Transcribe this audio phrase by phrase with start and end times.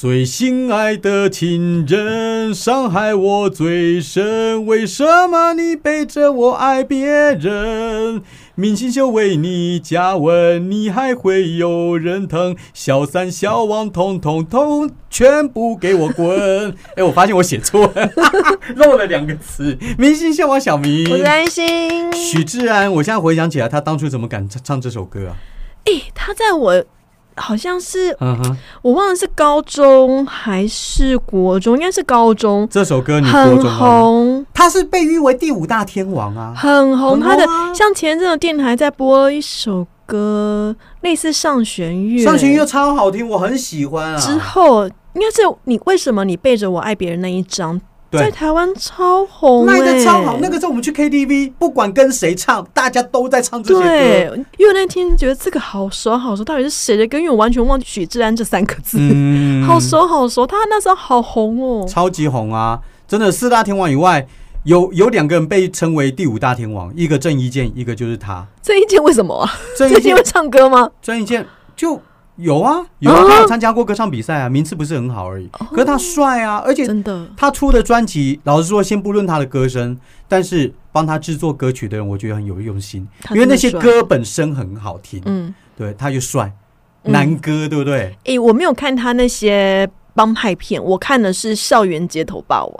[0.00, 4.64] 最心爱的情人，伤害我最深。
[4.64, 8.22] 为什么你背着我爱别人？
[8.54, 12.56] 明星秀为你加温，你还会有人疼？
[12.72, 16.74] 小三小王，统统统，全部给我滚！
[16.96, 18.10] 哎，我发现我写错了，
[18.76, 19.76] 漏了两个词。
[19.98, 22.10] 明星秀王小明，我是安心。
[22.14, 25.36] 许志安，我现在回想起来，他当初怎么敢唱唱这首歌啊？
[25.84, 26.84] 哎，他在我。
[27.40, 28.16] 好像是，
[28.82, 32.68] 我忘了是高中还是国中，应该是高中。
[32.70, 37.18] 这首歌你很红，他是被誉为第五大天王啊，很红。
[37.18, 44.18] 他的像前阵的电台在播一首歌，类似上弦月，上弦月超好听，我很喜欢啊。
[44.18, 47.80] 之后应该是你为什么你背着我爱别人那一张。
[48.18, 50.38] 在台湾超红，卖的超好。
[50.40, 54.36] 那个时候我们去 KTV，不管跟谁唱，大家都在唱这些歌。
[54.58, 57.18] 因为那天觉得这个好熟好熟，到底是谁的歌？
[57.18, 58.98] 因为我完全忘记许志安这三个字，
[59.66, 60.46] 好熟好熟。
[60.46, 62.80] 他那时候好红哦，超级红啊！
[63.06, 64.26] 真的四大天王以外，
[64.64, 68.46] 有有两个人被称为第五大天王，一个郑伊健，一个就是他。
[68.62, 69.52] 郑伊健为什么啊？
[69.76, 70.90] 郑伊健会唱歌吗？
[71.00, 72.00] 郑伊健就。
[72.40, 75.48] 有啊，有啊，他有参加过歌唱比赛啊，名次不是很好而已。
[75.70, 79.96] 可是他帅啊，而且真的，他出的专辑，老实说，先不论他的歌声，
[80.26, 85.20] 但是帮他制作歌曲的人，我觉得很有用心，因为那些歌本身很好听。
[85.26, 86.52] 嗯，对，他又帅，
[87.02, 88.16] 男歌，对不对？
[88.24, 92.72] 诶，我没有看他那些帮派片，我看的是《校园街头霸王》。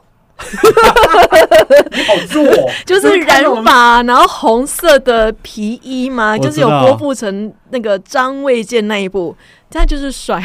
[1.93, 2.47] 你 好弱，
[2.87, 9.37] 就是染发，然后红色的皮衣嘛，就是有郭富城那个张卫健那一部。
[9.73, 10.45] 他就是帅，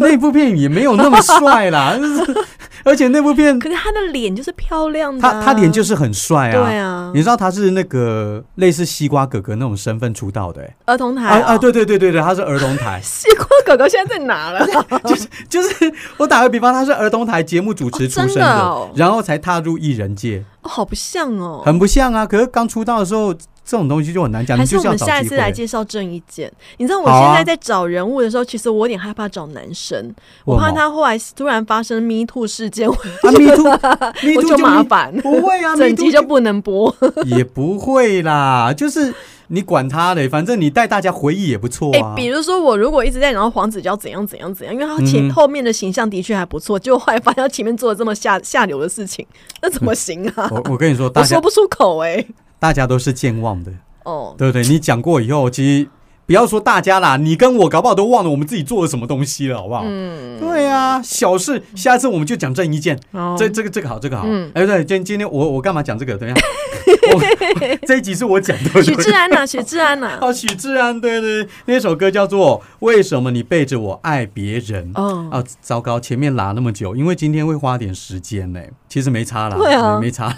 [0.00, 1.94] 那部片也没有那么帅啦，
[2.84, 14.66] 而且那部片，可是他的脸就是漂亮的，他他脸就是很帅啊，对啊，你知道他是那个类似西瓜哥哥那种身份出道的，儿童台啊，对对对对对，他是儿童台， 西瓜哥哥现在在哪了？
[15.04, 23.34] 就是就是我打个比方，他是儿童台节目主持出身的，然后才踏入艺人界，哦，好不像哦，很不像啊，可是刚出道的时候。
[23.64, 26.52] 这种东西就很难讲，还是我们下一次来介绍郑伊健？
[26.76, 30.14] 你知道我现在在找人物的时候，其实我有点害怕找男生，
[30.44, 32.96] 我怕他后来突然发生 Me Too 事件，我
[34.46, 35.16] 就麻烦。
[35.22, 36.94] 不会啊， 整集就不能播，
[37.24, 39.14] 也不会啦，就是
[39.46, 42.12] 你管他嘞，反正你带大家回忆也不错啊。
[42.14, 49.26] 比如说我如果一直在讲黄子佼怎样怎样怎样，因为他前后面的形象的确还不错，就后来发现前面做了这么下下流的事情，
[49.62, 50.50] 那怎么行啊？
[50.52, 52.22] 我我跟你说，我说不出口哎。
[52.64, 53.70] 大家都是健忘的
[54.04, 54.62] 哦，对不对？
[54.62, 55.86] 你讲过以后，其实
[56.24, 59.82] 不要说大家啦，你跟我搞不好都忘了我们自己做了什么东西了，好不好？
[59.84, 62.98] 嗯，对啊，小事，下次我们就讲这一件。
[63.36, 64.26] 这这个这个好，这个好。
[64.54, 66.16] 哎，对，今今天我我干嘛讲这个？
[66.16, 66.40] 等一下，
[67.86, 68.82] 这一集是我讲的。
[68.82, 70.16] 许志安呐，许志安呐。
[70.24, 74.94] 哦，许志安，对对，那首歌叫做《为什么你背着我爱别人》。
[74.98, 78.60] 哦，啊，糟糕，前面拉那么久，因为今天会花点时间呢。
[78.88, 80.34] 其实没差啦，对啊，没差。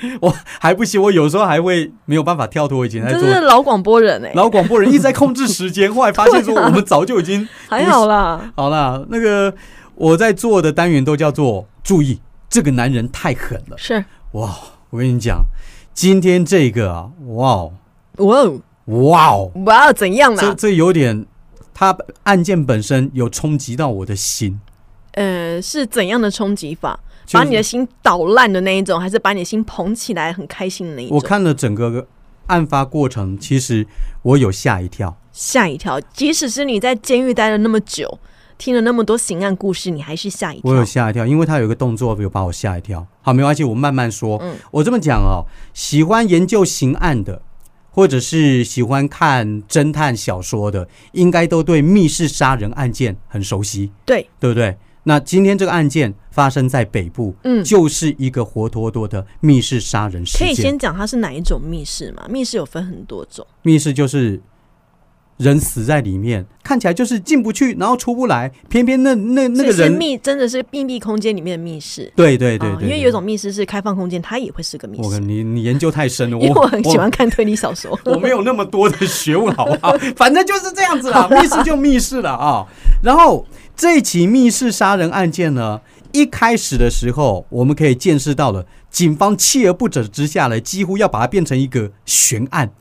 [0.20, 3.28] 我还不行，我有时候还会没有办法跳脱以前在做。
[3.40, 9.52] 老广播人哎，老广播人一直在控制时间，后来发现说我们早就已经 还好啦，好啦，那个
[9.94, 13.76] 我在做的单元都叫做注意，这个男人太狠了。
[13.76, 14.56] 是哇，
[14.90, 15.44] 我跟你讲，
[15.94, 17.72] 今天这个啊，哇哦，
[18.16, 20.40] 哇哦，哇哦，哇怎样呢？
[20.40, 21.26] 这这有点，
[21.74, 24.60] 他案件本身有冲击到我的心。
[25.12, 27.00] 呃，是怎样的冲击法？
[27.32, 31.16] 把你的心捣烂的那一种，还是把你的心捧起来很开心的那一种？
[31.16, 32.06] 我看了整个
[32.46, 33.86] 案发过程，其实
[34.22, 36.00] 我有吓一跳，吓一跳。
[36.00, 38.18] 即使是你在监狱待了那么久，
[38.56, 40.70] 听了那么多刑案故事，你还是吓一跳。
[40.70, 43.06] 我有吓一跳，因为他有一个动作有把我吓一跳。
[43.20, 44.38] 好，没关系，我慢慢说。
[44.42, 47.42] 嗯，我这么讲哦，喜欢研究刑案的，
[47.90, 53.92] 或者是喜欢看侦探小说的，应该都对密室杀人案件很熟悉。
[54.06, 54.76] 对，对不对？
[55.04, 60.46] 那今天这个案件发生在北部，嗯，就是一个活脱脱的密室杀人事件。
[60.46, 62.26] 可以先讲它是哪一种密室吗？
[62.28, 64.40] 密室有分很多种，密室就是
[65.38, 72.12] 人死在里面，看起来就是进不去，然后出不来，偏偏那那那个人密真的是密闭空间里面的密室。
[72.14, 75.18] 对对对对，因为有种密室是开放空间，它也会是个密室。
[75.20, 79.96] 你你研究太深了，因为我很喜欢看推理小说， 我没有那么多的学问，好不好？
[80.16, 82.66] 反正就是这样子啦，密室就密室了啊，
[83.02, 83.46] 然后。
[83.80, 85.80] 这起密室杀人案件呢，
[86.10, 92.72] 一开始的时候，我们可以见识到了警方锲而不舍之下呢，几乎要把它变成一个悬案。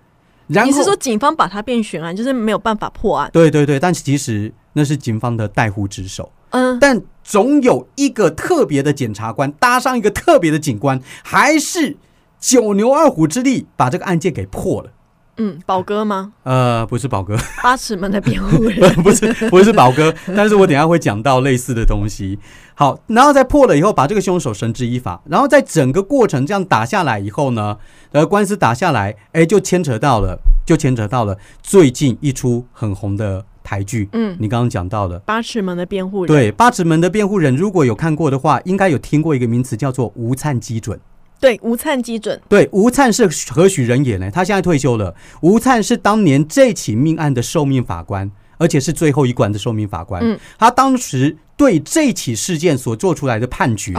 [0.48, 3.30] 然后你是说警方把它变悬案，就是没有办法破案？
[3.32, 6.32] 对对对，但其实那是警方的代护之手。
[6.52, 11.98] 嗯，但总有一个特别的检察官搭上一个特别的警官，还是
[12.40, 14.92] 九牛二虎之力把这个案件给破了。
[15.38, 16.34] 嗯，宝哥吗？
[16.44, 22.40] 呃，不是宝哥，八尺门的辩护人， 不是不是宝哥，但是我等下会讲到类似的东西。
[22.74, 25.22] 好，然后在破了以后，把这个凶手绳之以法。
[25.26, 27.78] 然后在整个过程这样打下来以后呢，
[28.12, 34.10] 呃，官司打下来，哎，就牵扯到了，就牵扯到了最近一出很红的台剧。
[34.14, 41.00] 嗯，你刚刚讲到的八尺门的辩护人，对，八尺门的辩护人，如果有看过的话，应该有听过一个名词叫做无灿基准。
[41.40, 42.40] 对，吴灿基准。
[42.50, 44.30] 对，吴灿是何许人也呢？
[44.32, 45.14] 他现在退休了。
[45.42, 50.22] 吴灿是当年这起命案的受命法官，而且是最后一关的受命法官。
[50.24, 53.94] 嗯，他当时对这起事件所做出来的判决，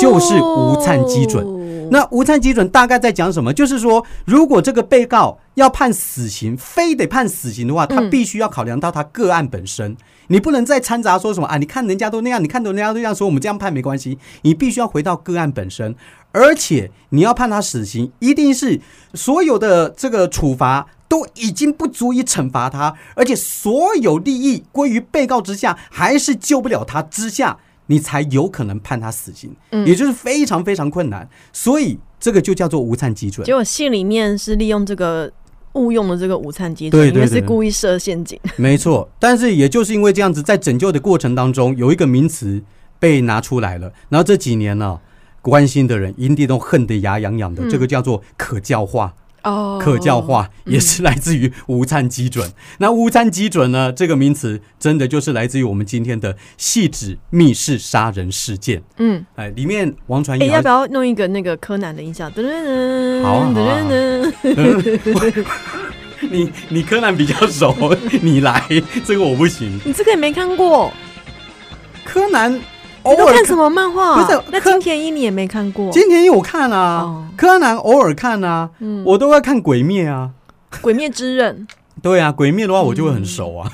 [0.00, 1.58] 就是无灿基准。
[1.90, 3.52] 那无灿基准大概在讲什么？
[3.52, 9.96] 就是说，如果这个被告要判死刑，非得判死刑的话，他必须要考量到他个案本身。
[10.30, 11.56] 你不能再掺杂说什么啊？
[11.56, 14.18] 你看人家都那样，你看人家都这样说，我们这样判没关系。
[14.42, 15.94] 你必须要回到个案本身。
[16.32, 18.80] 而且你要判他死刑，一定是
[19.14, 29.56] 所有的这个处罚都已经不足以惩罚他，而且所有利益归于被告之下，还是救不了他之下，你才有可能判他死刑。
[29.70, 33.44] 嗯，也就是非常非常困难，所以这个就叫做无产基准。
[33.46, 35.32] 结果信里面是利用这个
[35.72, 38.38] 误用了这个无产基准，因为是故意设陷阱。
[38.56, 42.62] 没错，但是也就是因为这样子，在拯救的过程当中，有一个名词
[42.98, 45.00] 被拿出来了，然后这几年呢。
[45.40, 49.14] 关心的人一定都恨得牙痒痒的，这个叫做可教化
[49.44, 52.52] 哦，可教化也是来自于无餐基准。
[52.78, 53.92] 那无餐基准呢？
[53.92, 58.82] 这个名词真的就是来自于我们今天的细致密室杀人事件。
[58.98, 62.28] 嗯，哎，里面王传英要不要弄一个那个柯南的音效？
[62.30, 63.86] 噔噔噔， 好啊，
[66.30, 68.60] 你你柯南比较熟，你来，
[69.06, 69.80] 这个我不行。
[69.84, 70.92] 你这个也没看过
[72.04, 72.60] 柯南。
[73.10, 74.22] 你都看什么漫画？
[74.24, 75.90] 不是，那金田一你也没看过。
[75.90, 78.70] 金田一我看啊，柯南偶尔看啊，
[79.04, 80.30] 我都要看鬼灭啊，
[80.80, 81.66] 鬼灭之刃。
[82.02, 83.70] 对啊，鬼灭的话我就会很熟啊。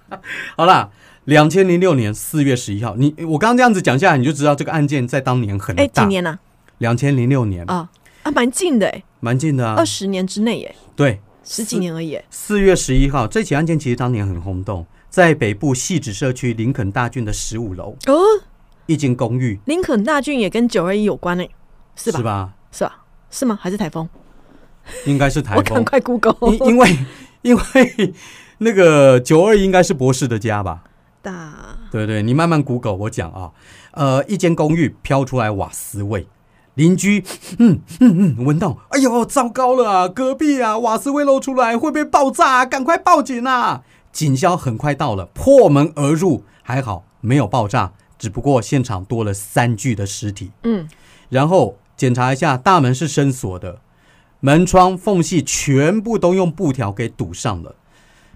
[0.56, 0.90] 好啦，
[1.24, 6.02] 两千零六年四月十一号，你我刚刚这样子讲下来，你就知道这个案件在当年很大。
[6.02, 6.38] 几年呢？
[6.78, 7.88] 两千零六年啊
[8.22, 10.74] 啊，蛮近的哎，蛮近的啊，二十年之内耶。
[10.94, 12.18] 对，十几年而已。
[12.30, 18.14] 四月十一号，这起案件其实当年很轰动，在北部细致社区林肯大郡的十五楼哦。
[18.86, 21.44] 一间公寓，林肯大郡也跟九二一有关呢，
[21.96, 22.18] 是吧？
[22.18, 22.52] 是吧？
[22.70, 22.96] 是吧？
[23.30, 23.58] 是吗？
[23.60, 24.08] 还是台风？
[25.06, 25.64] 应该是台 风。
[25.64, 26.98] 我赶快 Google，因因为
[27.42, 28.14] 因为
[28.58, 30.82] 那个九二一应该是博士的家吧？
[31.22, 31.54] 大，
[31.90, 33.52] 对对，你慢慢 Google，我讲啊，
[33.92, 36.28] 呃，一间公寓飘出来瓦斯味，
[36.74, 37.24] 邻居
[37.58, 42.66] 嗯嗯嗯闻到，哎呦，糟糕了啊，隔壁啊瓦斯味漏出来，会不会爆炸？
[42.66, 43.82] 赶快报警啊！
[44.12, 47.92] 警消很快到了，破门而入，还好没有爆炸。
[48.18, 50.88] 只不过现场多了三具的尸体，嗯，
[51.28, 53.80] 然后检查一下大门是深锁的，
[54.40, 57.74] 门窗缝隙全部都用布条给堵上了。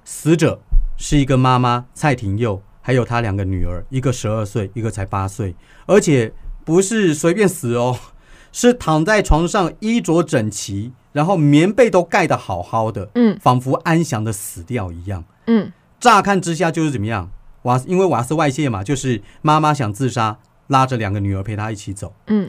[0.05, 0.61] 死者
[0.97, 5.55] 是一个妈妈蔡廷佑，还有她两个女儿，一个十二岁，一个才八岁，
[5.87, 6.33] 而且
[6.65, 7.99] 不是随便死哦，
[8.53, 15.71] 是躺在床上衣着整齐，然后棉被都盖得好好的，嗯，仿佛安详的死掉一样，嗯，
[16.01, 17.31] 乍看之下就是怎么样？
[17.69, 20.39] 瓦因为瓦斯外泄嘛，就是妈妈想自杀，
[20.69, 22.15] 拉着两个女儿陪她一起走。
[22.27, 22.49] 嗯，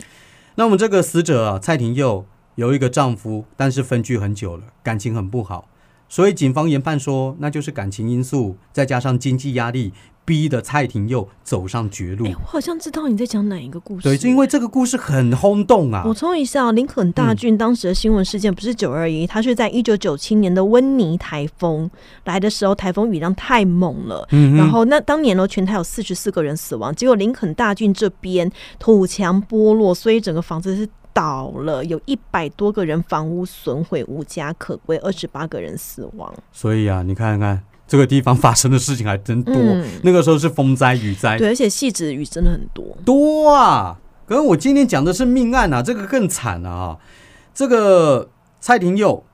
[0.55, 2.25] 那我们这个死者啊，蔡廷佑
[2.55, 5.67] 有一个丈夫，但是分居很久了，感情很不好，
[6.07, 9.93] 所以警方研判说，那就是感情因素，再加上经济压力。
[10.29, 12.27] 逼的蔡廷佑走上绝路。
[12.27, 14.03] 我好像知道你在讲哪一个故事。
[14.03, 16.03] 对，是因为这个故事很轰动啊。
[16.03, 21.89] 补充一下，林肯大郡当时的新闻事件不是九二一，它是在一九九七年的温尼台风
[22.25, 24.27] 来的时候，台风雨量太猛了。
[24.29, 24.55] 嗯。
[24.55, 36.31] 然后那当年呢，全台有四十四个人死亡，结果林肯大郡这边土墙剥落，所以整个房子是倒了，有一百多个人房屋损毁，无家可归，二十八个人死亡。
[36.51, 37.63] 所以啊，你看看。
[37.89, 39.55] 这个地方发生的事情还真多，
[40.03, 43.99] 那个时候是风灾雨灾，对，而且细致雨真的很多，多啊！
[44.27, 46.97] 可是我今天讲的是命案啊，这个更惨了啊！
[47.51, 48.29] 这个
[48.59, 49.25] 蔡廷佑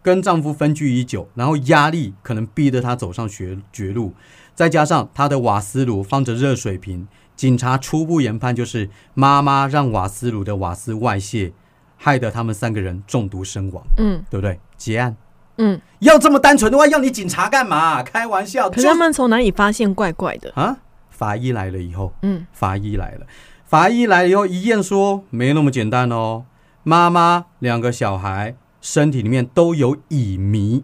[0.00, 4.12] 跟丈夫分居已久，然后压力可能逼得她走上绝绝路，
[4.54, 11.52] 再加上她的瓦斯炉放着热水瓶，警察初步研判就是妈妈让瓦斯炉的瓦斯外泄，
[11.96, 14.60] 害得他们三个人中毒身亡，嗯，对不对？
[14.76, 15.16] 结案。
[15.58, 18.02] 嗯，要这么单纯的话，要你警察干嘛？
[18.02, 18.68] 开玩笑。
[18.68, 20.76] 可是他们从哪里发现怪怪的啊？
[21.10, 23.26] 法医来了以后，嗯，法医来了，
[23.64, 26.44] 法医来了以后一验说没那么简单哦。
[26.82, 30.82] 妈妈两个小孩身体里面都有乙醚，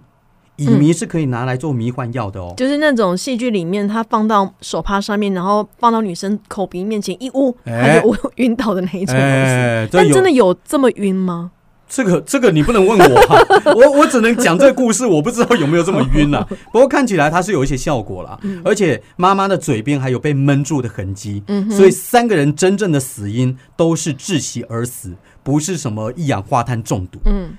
[0.56, 2.54] 乙醚是可以拿来做迷幻药的哦。
[2.56, 9.88] 就是那种戏剧里面，他放到手帕上面，然后放到女生口鼻面前一捂，他就晕倒的那一种东西。
[9.92, 11.50] 但真的有这么晕吗？
[11.90, 13.36] 这个这个你不能问我、啊，
[13.74, 16.46] 我我只能讲这个故事，我不知道有没有这么晕啊。
[16.72, 27.18] 不过看起来它是有一些效果啦，而且妈妈的嘴边还有被闷住的痕迹，所以三个人真正的死因都是窒息而死，不是什么一氧化碳中毒。
[27.24, 27.58] 嗯，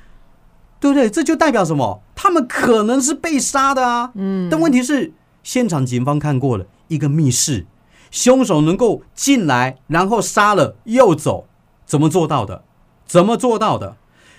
[0.80, 1.10] 对不对？
[1.10, 2.02] 这就代表什么？
[2.16, 4.12] 他们可能是被杀的啊。
[4.16, 5.12] 嗯，但问题是，
[5.44, 7.66] 现场警方看过了一个密室，
[8.10, 11.48] 凶手能够进来，然后杀了又走，
[11.86, 12.64] 怎么做到的？
[13.06, 13.98] 怎么做到的？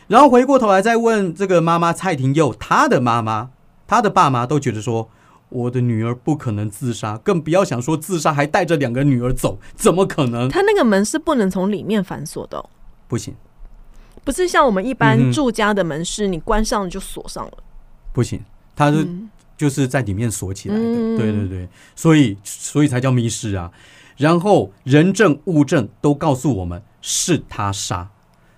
[0.08, 3.50] 然后回过头来再问这个妈妈蔡廷佑，她的妈妈、
[3.86, 5.08] 她的爸妈都觉得说，
[5.48, 10.48] 我的女儿不可能自杀，更不要想说自杀还带着两个女儿走，怎么可能？
[10.48, 12.70] 他那个门是不能从里面反锁的哦、
[13.08, 13.34] 不行，
[14.24, 17.52] 不是像我们一般住家的门是你关上就锁上了。
[18.12, 18.42] 不行，
[18.76, 19.28] 他是、嗯。
[19.54, 21.16] 就是在里面锁起来的，嗯。
[21.16, 23.70] 对对对，所以所以才叫密室啊。
[24.16, 28.10] 然后人证物证都告诉我们是他杀，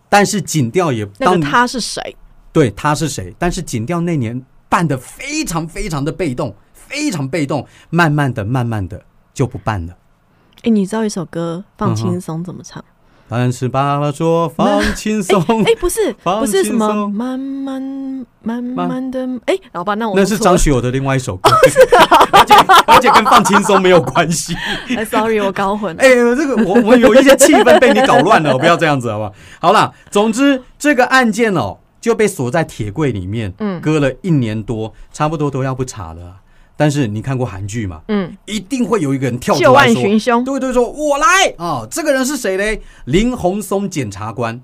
[0.09, 2.17] 但是景调也当那个他是谁？
[2.53, 9.97] 对他是谁，但是景调那年办的非常非常的被动，非常被动，慢慢的慢慢的就不办了。
[10.63, 12.85] 哎、你知道一首歌《放轻松》怎么唱？
[13.28, 17.83] 但是把它说放轻松，哎、不是，不是什么慢慢
[18.43, 19.26] 慢慢的。
[19.47, 21.50] 哎、老爸，那我那是张学友的另外一首歌，
[22.33, 22.54] 而且
[22.87, 24.54] 而且跟放轻松没有关系。
[24.97, 26.02] 哎，sorry，我搞混了。
[26.02, 29.33] 哎、这个我我有一些气氛被你搞乱了，不要这样子好不好？
[29.61, 36.33] 好啦，总之这个案件哦就被锁在铁柜里面，嗯搁了一年多，差不多都要不查了啊。
[36.76, 38.02] 但是你看过韩剧嘛？
[38.09, 40.45] 嗯，一定会有一个人跳出来说，寻凶。
[40.45, 42.83] 对对，说我来啊、这个人是谁嘞？
[43.04, 44.61] 林宏松检察官。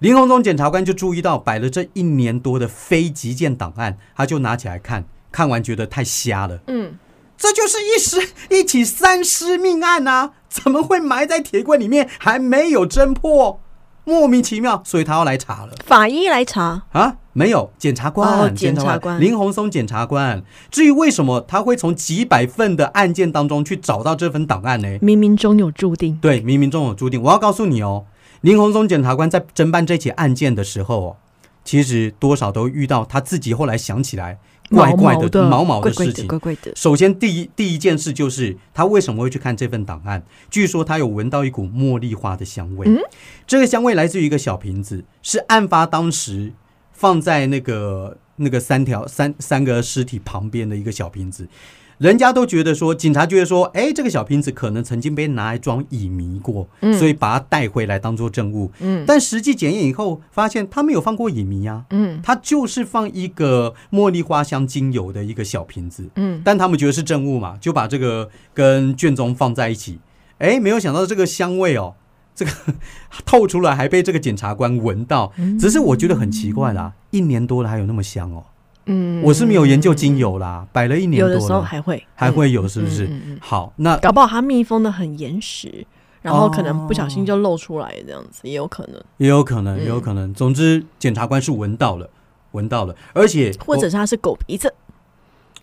[0.00, 6.60] 林宏松检察官就注意到摆了这一年多的非急件档案，他就拿起来看，看完觉得太瞎了。
[6.66, 6.96] 嗯，
[7.38, 13.60] 这就是一尸一起三尸命案呐、怎么会埋在铁柜里面还没有侦破？
[14.08, 16.84] 莫名其妙，所以他要来查了法医来查。
[16.92, 17.16] 啊！
[17.32, 20.42] 没有，检察官，哦检察官林宏松检察官。
[20.70, 24.88] 至于为什么他会从几百份的案件当中去找到这份档案呢？
[25.00, 26.16] 冥冥中有注定。
[26.22, 27.20] 对，冥冥中有注定。
[27.20, 28.06] 我要告诉你哦，
[28.42, 31.16] 林宏松检察官在侦办这起案件的时候哦，
[31.64, 34.38] 其实多少都遇到他自己后来想起来
[34.70, 36.26] 怪怪的、毛的、毛毛的事情。
[36.26, 36.72] 怪怪的。
[36.74, 40.22] 首先，第一第一件事就是他为什么会去看这份档案？
[40.50, 42.98] 据说他有闻到一股茉莉花的香味，嗯
[43.46, 46.52] 这个香味来自于一个小瓶子，是案发当时
[46.92, 51.48] 放在那个那个三条三三个尸体旁边的一个小瓶子。
[51.98, 58.70] 人家都觉得说，警察觉得说，哎，这个小瓶子可能曾经被拿来装乙醚过，嗯所以把它带回来当做证物。
[58.80, 66.08] 嗯但实际检验以后，发现他没有放过乙醚啊，嗯他就是放一个茉莉花香精油的一个小瓶子。
[66.16, 69.98] 嗯，但他们觉得是证物嘛，就把这个跟卷宗放在一起。
[70.38, 71.94] 哎，没有想到这个香味哦，
[72.34, 72.52] 这个
[73.24, 75.32] 透出来还被这个检察官闻到。
[75.58, 78.44] 只是我觉得很奇怪啦，一年多了还有那么香哦。
[78.86, 82.04] 嗯，我是没有研究精油啦，摆了一年有的时候还会。
[82.14, 83.04] 还会有是不是？
[83.06, 83.38] 嗯嗯嗯？
[83.40, 85.84] 好，那搞不好它密封的很严实，
[86.22, 89.80] 然后可能不小哦心就露出来，这样子也有可能，也有可能，嗯。
[89.80, 90.32] 也有可能。
[90.32, 92.08] 总之，检察官是闻到了，
[92.52, 94.72] 闻到了，而且或者是他是狗鼻子，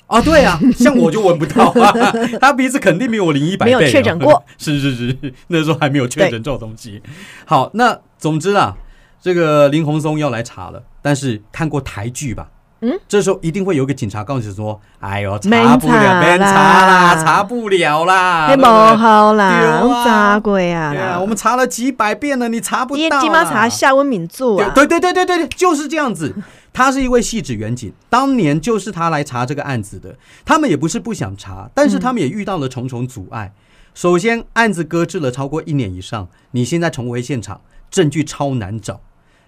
[0.08, 1.94] 啊，对啊，像我就闻不到啊，
[2.42, 7.02] 他鼻子肯定没有我灵一百倍、哦，没有确诊过， 是是是，那时候还没有确诊这种东西。
[7.46, 8.76] 好，那总之啊，
[9.22, 12.50] 这个林宏松要来查了，但是看过台剧吧？
[12.84, 23.16] 嗯，这时候一定会有一个警察告诉说：“哎呦，查不了，查别查啦啦，查不了啦，还不好啦，查过呀对啊，我们查了几百遍了，你查不到啦。
[23.16, 26.36] 也起码查夏文敏柱啊，对对对对对对，就是这样子。
[26.74, 30.16] 他是一位细致远警，当年就是他来查这个案子的。
[30.44, 33.54] 他们也不是不想查，但是他们也遇到了重重阻碍。
[33.94, 37.62] 首先，案子搁置了超过一年以上，你现在重回现场，
[37.92, 39.00] 证据超难找。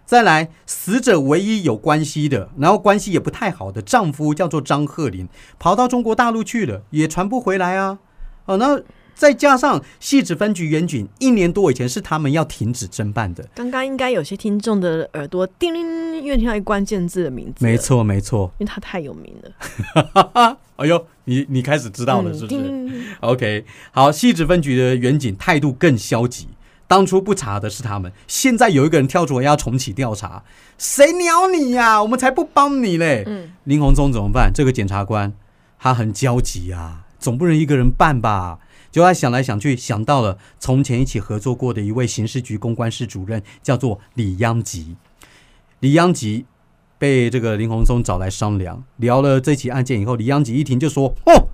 [0.06, 7.98] 再来，死者唯一有关系的，然后关系也不太好的丈夫叫做张鹤林，跑到中国大陆去了，也传不回来啊。
[8.46, 8.80] 哦，那
[9.16, 18.52] 再加上戏子分局原警一年多以前是他们要停止侦办的，刚刚应该有些听众的耳朵叮铃，因为听到一个关键字的名字，没，错没错。
[18.60, 26.50] 因为他太有名了， 哎呦，你你开始知道了是不是、嗯 o k 好，细致分局的远警态度更消极。
[26.88, 30.44] 当初不查的是他们，现在有一个人跳出来要重启调查，
[30.77, 33.24] 谁鸟你呀、我们才不帮你嘞！
[33.25, 34.51] 嗯，林宏忠怎么办？
[34.54, 35.34] 这个检察官
[35.80, 38.60] 他很焦急啊，总不能一个人办吧？
[38.92, 44.96] 就他想来想去，想到了从前一起合作过的一位刑事局公关室主任，叫做李央吉。
[45.80, 46.46] 李央吉
[46.98, 51.50] 被这个林宏忠找来商量，聊了这起案件以后，李央吉一听就说：“哦，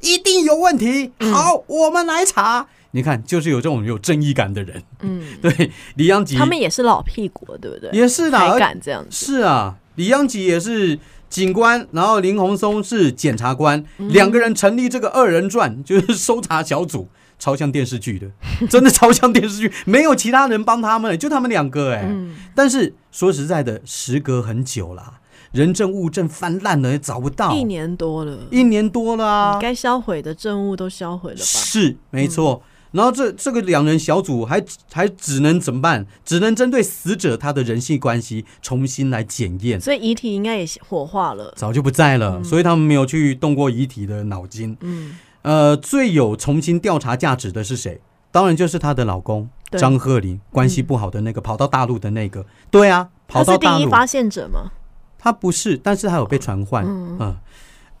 [0.00, 4.82] 一定有问题，好，我们来查。”你看，就是有这种有正义感的人。
[5.02, 7.90] 嗯，对，李央吉他们也是老屁股，对不对？
[7.92, 9.08] 也是的，才敢这样子。
[9.10, 10.98] 是啊，李央吉也是
[11.28, 18.30] 警官，然后林鸿松是检察官，嗯两个人成立这个二人转，就是搜查小组，超像电视剧的，
[18.70, 22.06] 真的超像电视剧，没有其他人帮他们，就他们两个哎。
[22.08, 25.20] 嗯，但是说实在的，时隔很久啦，
[25.52, 31.44] 人证物证翻烂了，也找不到，一年多了，一年多了啊，该销毁的证物都销毁了吧？
[31.44, 32.62] 是没错。
[32.96, 36.06] 然后这这个两人小组还还只能怎么办？
[36.24, 39.78] 只能针对死者他的人际关系重新来检验。
[39.78, 41.52] 所以遗体应该也火化了。
[41.54, 44.74] 早就不在了，所以他们没有去动过遗体的脑筋。
[44.80, 48.00] 嗯，呃，最有重新调查价值的是谁？
[48.32, 52.46] 当然就是她的老公张鹤林，关系不好的那个，跑到大陆的那个。
[52.70, 54.72] 对啊，跑到大陆，一发现者吗？
[55.18, 56.84] 他不是，但是他有被传唤。
[56.86, 57.36] 嗯嗯，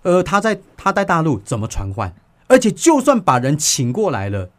[0.02, 2.14] 呃，他在他在大陆怎么传唤？
[2.48, 4.50] 而且就算把人请过来了，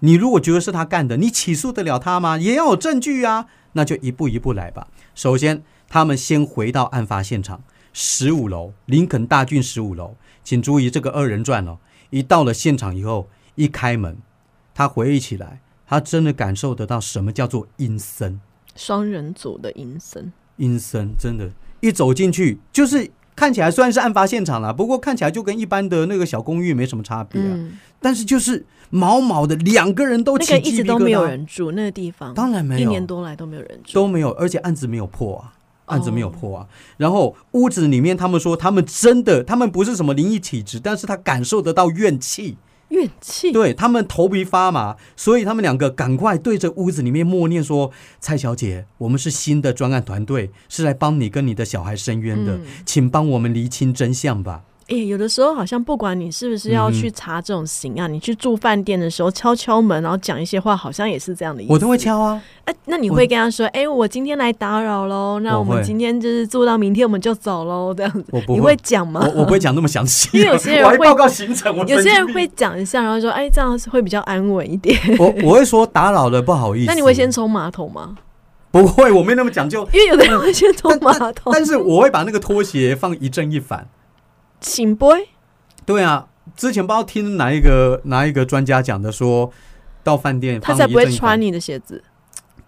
[0.00, 2.38] 你如果觉得是他干的，你起诉得了他吗？
[2.38, 3.46] 也要有证据啊。
[3.72, 4.88] 那就一步一步来吧。
[5.14, 7.62] 首先，他们先回到案发现场，
[7.92, 10.16] 十五楼林肯大郡十五楼。
[10.42, 11.78] 请注意这个二人转哦。
[12.10, 14.16] 一到了现场以后，一开门，
[14.72, 18.40] 他回忆起来，他真的感受得到什么叫做阴森。
[18.74, 21.50] 双人组的阴森，阴森，真的，
[21.80, 27.50] 一走进去就是看起来虽然是案发现场啦，不过看起来就跟一般的那个小公寓没什么差别啊。
[27.52, 32.80] 嗯，但是就是毛毛的，两个人都那起个一直都没有人住，那个地方当然没有。
[32.80, 35.52] 一年多来都没有人住，都没有，而且案子没有破啊。
[35.86, 36.66] 案子没有哦破啊，
[36.96, 42.56] 然后屋子里面，他们说他们真的，他们不是什么灵异体质，但是他感受得到怨气，
[42.88, 43.52] 怨气。
[43.52, 47.90] 对他们头皮发麻，所以他们两个赶快对着屋子里面默念说
[48.20, 54.62] ：“蔡小姐，我们是新的专案团队，是来帮你跟你的小孩申冤的，嗯请帮我们厘清真相吧。
[54.88, 61.72] 哎、有的时候好像不管你是不是要嗯去查这种刑案，你去住饭店的时候敲敲门，然后讲一些话，好像也是这样的意”思。
[61.72, 69.28] 我都会敲啊，哎、那你会跟他说：“哎、我今天来打扰喽，那我们今天就是住到明天我们就走喽，这样子。”我不会你会讲吗？
[69.34, 74.96] 我我不会讲那么详细，因为有些人 会报告行程，我有些人会讲一下，然后说：“哎，这样会比较安稳一点。
[75.18, 76.86] 我我会说打扰了，不好意思。
[76.86, 78.14] 那你会先冲马桶吗？
[78.70, 81.52] 不会，我没那么讲究，因为有的人会先冲马桶。
[81.52, 83.88] 但是我会把那个拖鞋放一正一反。
[84.60, 85.28] 请 boy，
[85.84, 89.52] 对啊，之前不知道听哪一个哪一个专家讲的说，
[90.02, 92.02] 到饭店他才不会穿你的鞋子。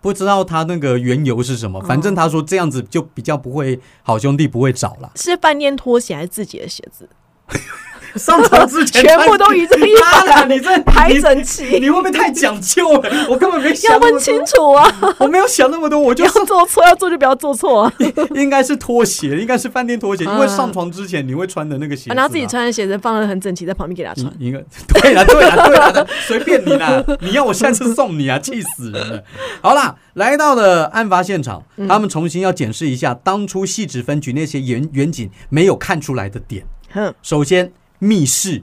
[0.01, 5.11] 不知道他那个缘由是什么，反正他说这样子就比较不会好兄弟不会找了。
[5.17, 7.09] 是饭店拖鞋还是自己的鞋子？
[8.17, 13.27] 上床之前全部都一字一妈的，你这排整齐，你会不会太讲究了？
[13.31, 15.15] 我根本没要想要问清，楚啊！
[15.19, 17.93] 我没有想那么多，我就要做错，要做就不要做错啊！
[18.35, 22.49] 应该是拖鞋，应该是饭店拖鞋，因为啊上床之前你会穿的那个鞋然后自己。
[22.49, 24.33] 穿的鞋子放的很整齐，在旁边给他穿。
[24.39, 24.59] 应应该
[25.03, 27.05] 对了，对了，对了，随便你啦！
[27.21, 29.23] 你要我下次送你啊，气死人了！
[29.61, 36.65] 好啦，来到了案发现场，嗯他们重新要检视一下当初细致分局那些远远景没有看出来的点。
[36.91, 38.63] 哼，首先，密室，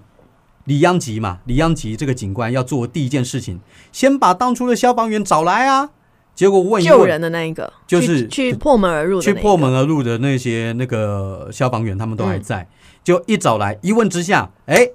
[0.66, 3.60] 李央吉嘛，李央吉这个警官要做第一件事情，
[3.92, 5.90] 先把当初的消防员找来啊。
[6.34, 12.68] 结果问一救，人的那一个，就是去去破门而入的那个，去破门而入的那些那个消防员，他们都还在。
[13.06, 14.90] 就一找来，一问之下，哎，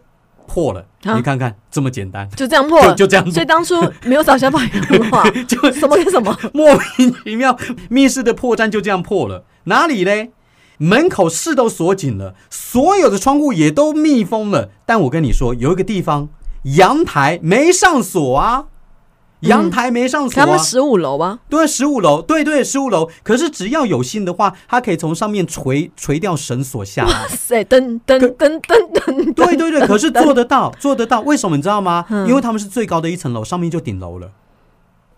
[0.47, 0.81] 破了。
[1.05, 3.75] 啊你看看，这么简单，就这样破了，就就这样所以当初
[4.05, 7.57] 没有找消防员的话， 就什么跟什么， 莫名其妙，
[7.89, 9.45] 密室的破绽就这样破了。
[9.65, 10.33] 哪里嘞？
[10.83, 14.71] 门口是都锁紧了，所有的窗户也都密封了。
[14.87, 16.31] 但我跟你说，有一个地方
[16.63, 18.65] 阳台没上锁啊，
[19.41, 20.47] 阳台没上锁啊。
[20.47, 23.11] 他们十五楼啊，对，十五楼，对对，十五楼。
[23.23, 27.11] 可是只要有心的话，他可以从上面垂垂掉绳索下来。
[27.11, 31.21] 哇塞，噔噔噔噔噔，对对对，可是做得到， 做得到。
[31.21, 32.07] 为什么你知道吗？
[32.09, 34.31] 嗯因为他们是最高的一层楼，上面就顶楼了。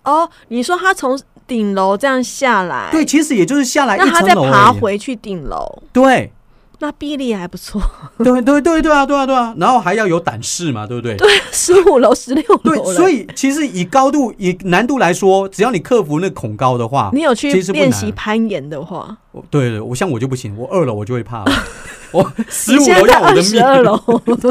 [0.04, 1.16] 哦，你说他从
[1.52, 4.50] 顶楼这样下来，对，其实也就是下来一那他再层楼而已。
[4.50, 6.32] 爬回去顶楼，对，
[6.78, 7.78] 那臂力还不错。
[8.16, 11.14] 对对对对啊，对啊对啊，然后还要有胆识嘛，对不对？
[11.18, 19.14] 对，十五楼、十六楼对，所以其实以高度、以难度来说，只要你克服那恐高的话，你有去练习攀岩的话，
[19.50, 21.52] 对对，我像我就不行，我二楼我就会怕了，
[22.12, 23.44] 我十五楼要我的命。
[23.44, 23.96] 十二楼，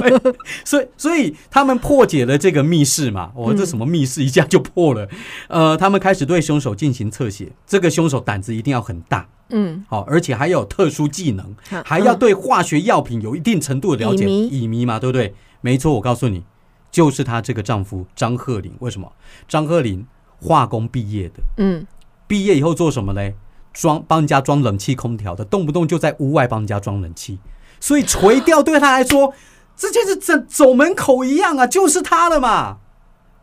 [0.65, 5.07] 所以所以他们破解了这个密室嘛，哦，这什么密室一下就破了，
[5.47, 9.27] 呃，他们开始对凶手进行侧写，这个凶手胆子一定要很大。
[9.53, 15.35] 嗯，好、而且还有特殊技能，嗯还要对化学药品有一定程度的了解，乙醚乙醚嘛，对不对？
[15.59, 16.43] 没错，我告诉你，
[16.89, 18.73] 就是她这个丈夫张鹤龄。
[18.79, 19.11] 为什么？
[19.47, 20.05] 张鹤龄
[20.39, 21.85] 化工毕业的，嗯，
[22.27, 23.35] 毕业以后做什么嘞？
[23.73, 27.39] 装帮人家装冷气空调的，动不动就在屋外帮人家装冷气，
[27.79, 29.33] 所以垂钓对他来说，
[29.75, 32.77] 这就是走走门口一样啊，就是他了嘛。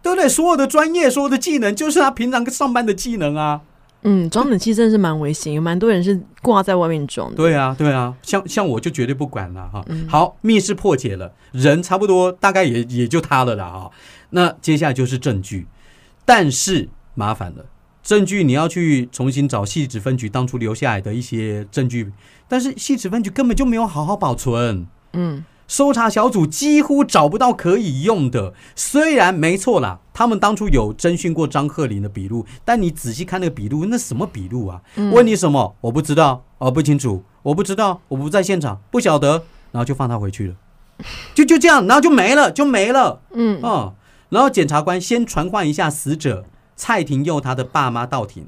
[0.00, 0.28] 对不对？
[0.28, 3.60] 所有的专业、所有的技能，就是他平常上班的技能啊。
[4.02, 7.34] 嗯，装冷气真的是蛮危险，有蛮多人是挂在外面装的。
[7.36, 9.84] 对啊，对啊，像像我就绝对不管了哈。
[10.08, 13.90] 好，密室破解了，人差不多大概也也就他了啦哈。
[14.30, 15.66] 那接下来就是证据，
[16.24, 17.66] 但是麻烦了，
[18.02, 22.12] 证据你要去重新找细指分局当初留下来的一些证据，
[22.48, 24.86] 但是细指分局根本就没有好好保存。
[25.12, 25.44] 嗯。
[25.70, 34.80] 搜查小组几乎找不到可以用的，虽然没错啦，他们当初有征询过张鹤林的笔录，但你仔细看那个笔录，那什么笔录啊？
[35.12, 35.76] 问你什么？
[35.82, 40.54] 我不知道，哦，不清楚，我不知道，我不在现场，不晓得，然后就放他回去了，
[41.34, 43.20] 就就这样，然后就没了，就没了。
[43.34, 43.92] 嗯哦，
[44.30, 46.46] 然后检察官先传唤一下死者
[46.78, 48.46] 蔡廷佑他的爸妈到庭，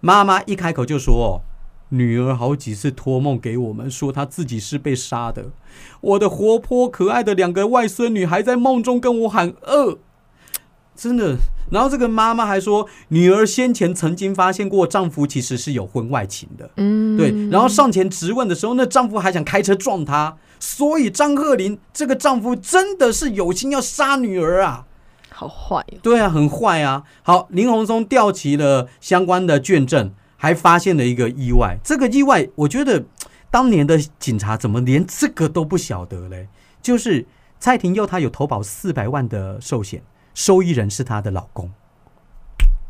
[0.00, 1.42] 妈妈一开口就说。
[1.90, 5.52] 女儿好几次托梦给我们，说她自己是被杀的。
[6.00, 10.00] 我的活泼可爱的两个外孙女还在梦中跟我喊饿，
[10.96, 11.36] 真的。
[11.70, 16.68] 然后这个妈妈还说，女儿先前曾经发现过丈夫其实是有婚外情的。
[16.78, 17.30] 嗯，对。
[17.50, 24.86] 然后上前质问的时候，那丈夫还想开车撞她，所以张鹤林这个丈夫真的是有心要杀女儿啊！
[25.36, 25.84] 好坏。
[26.02, 27.04] 对啊，很坏啊。
[27.22, 30.12] 好，林鸿松调齐了相关的卷证。
[30.38, 33.02] 还发现了一个意外，这个意外我觉得
[33.50, 36.46] 当年的警察怎么连这个都不晓得嘞？
[36.82, 37.26] 就是
[37.58, 40.02] 蔡廷佑他有投保四百万的寿险，
[40.34, 41.72] 受益人是他的老公。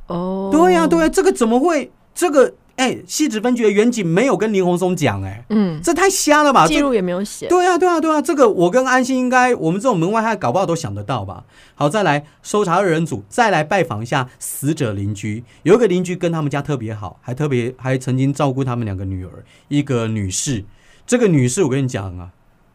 [0.09, 2.53] 哦，对呀，对呀，这个怎么会这个？
[2.77, 6.67] 哎，西子分局的远景没有跟林鸿松讲，哎，嗯，这太瞎了吧？
[6.67, 7.49] 记录也没有写。
[7.49, 11.45] 对啊，对啊，对啊，这个我跟安心应该，我们这种门外汉搞不好都想得到吧？
[11.75, 15.43] 好，再来搜查二人组，再来拜访一下死者邻居。
[15.62, 20.65] 有一个邻居跟他们家特别好，还特别还曾经照顾他们两个女儿，一个女士。
[21.07, 22.29] 这个女士，我跟你讲啊，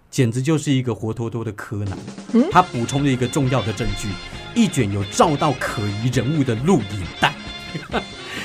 [0.09, 1.97] 简直就是一个活脱脱的柯南。
[2.33, 4.07] 嗯，他补充了一个重要的证据，
[4.55, 7.33] 一卷有照到可疑人物的录影带。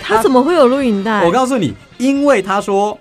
[0.06, 1.24] 他怎么会有录影带？
[1.24, 2.98] 我告诉你，因为他说，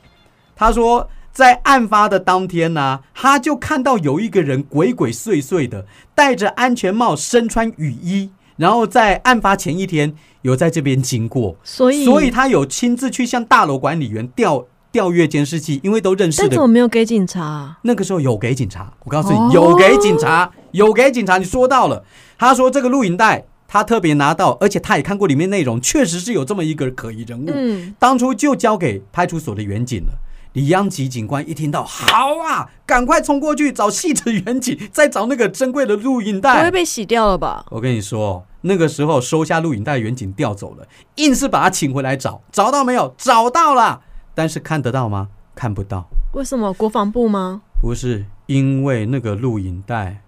[0.56, 16.48] 他说在案发的当天呢，他就看到有一个人鬼鬼祟祟的，戴着安全帽，身穿雨衣，然后在案发前一天有在这边经过，所以，所以他有亲自去向大楼管理员调调阅监视器，因为都认识的。
[16.48, 17.78] 但怎么没有给警察？
[17.84, 21.38] 那个时候有给警察，我告诉你，有给警察，有给警察。
[21.38, 22.04] 你说到了，
[22.38, 23.46] 他说这个录影带。
[23.68, 27.52] 他特别拿到，而且他也看过里面内容，确实是有这么一个可疑人物。
[27.54, 30.20] 嗯，当初就交给派出所的远警了。
[30.54, 36.60] 李央吉警官一听到，好啊，赶快冲过去找细致远警，再找那个珍贵的录影带。
[36.60, 37.66] 不会被洗掉了吧？
[37.72, 43.14] 我跟你说，那个时候收下录影带，远警调走了，硬是把他请回来找，找到没有？
[43.18, 45.28] 找到了，但是看得到吗？
[45.54, 46.08] 看不到。
[46.34, 46.72] 为什么？
[46.72, 47.64] 国防部吗？
[47.82, 50.22] 不是，因为那个录影带。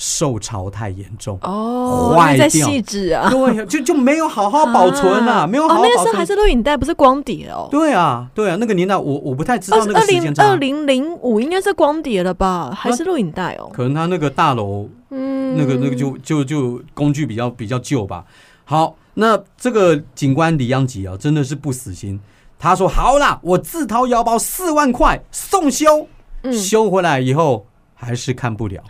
[0.00, 5.92] 受潮太严重哦，坏掉，细致啊，对，就就没有好好保存啊，没有好好保存。
[5.92, 7.66] 那个时候还是录影带，不是光碟哦。
[7.68, 13.68] 对啊，对啊，那个年代我我不太知道那个时间二零零五应该是光碟了吧，还是录影带哦？
[13.72, 18.24] 可能他那个大楼，嗯，那个那个就就就工具比较比较旧吧。
[18.64, 22.20] 好，那这个警官李央吉啊，真的是不死心。
[22.56, 26.06] 他说：“好啦，我自掏腰包四万块送修，
[26.52, 27.66] 修回来以后。”
[28.00, 28.82] 还是看不了，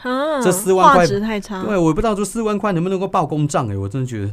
[0.44, 1.64] 这四万块太差。
[1.64, 4.30] 对，我不知道这四万块能不能够报公账哎，我真的觉得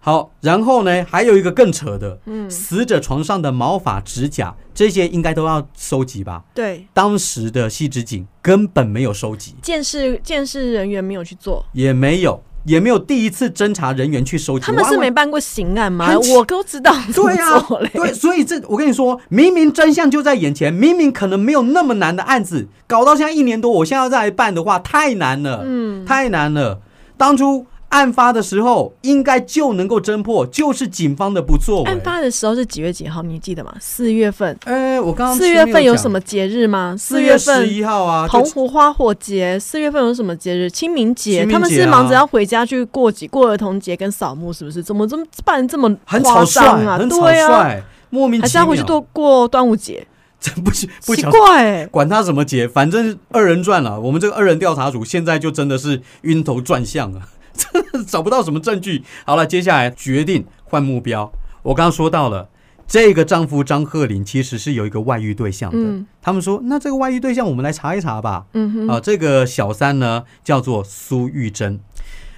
[0.00, 0.30] 好。
[0.40, 6.42] 然后呢，还有一个更扯的，嗯，死者床上的毛发、指甲这些应该都要收集吧？
[6.54, 12.42] 对，当时的细致警根本没有收集，监视监视人员没有去做，也没有。
[12.66, 16.14] 也没有第一次侦查人员去收集，他们是没办过刑案吗？
[16.36, 26.80] 我都知道，对啊，对，所以这我跟你说，明明真相就在眼前，明明可能没有那么难的案子，搞到现在一年多，我现在要再来办的话，太难了，嗯，太难了，
[27.16, 27.66] 当初。
[27.96, 31.90] 案发的时候应该就能够侦破，就是警方的不作为。
[31.90, 33.22] 案发的时候是几月几号？
[33.22, 33.72] 你记得吗？
[33.80, 34.54] 四月份。
[34.64, 36.94] 哎，我刚刚四月份有什么节日吗？
[36.98, 39.58] 四月十一号啊，澎湖花火节。
[39.58, 40.68] 四月份有什么节日？
[40.68, 41.46] 清明节。
[41.46, 44.82] 他们是忙着要回家去过几过儿童节跟扫墓，是不是？
[44.82, 45.88] 怎么这么办这么
[46.22, 46.98] 夸张啊？
[46.98, 48.42] 很草率，莫名其妙。
[48.42, 50.06] 还是要回去过过端午节？
[50.38, 53.98] 真不奇奇怪，管他什么节，反正二人转了。
[53.98, 57.22] 我们这个二人调查组现在就真的是晕头转向了。
[57.56, 59.02] 真的找不到什么证据。
[59.24, 61.32] 好了，接下来决定换目标。
[61.62, 62.48] 我刚刚说到了，
[62.86, 66.04] 这个丈夫张鹤林其实是有一个外遇对象的。
[66.22, 68.46] 他们说，那这个外遇对象我们来查一查吧。
[68.52, 68.88] 嗯哼。
[68.88, 71.80] 啊，这个小三呢叫做苏玉珍。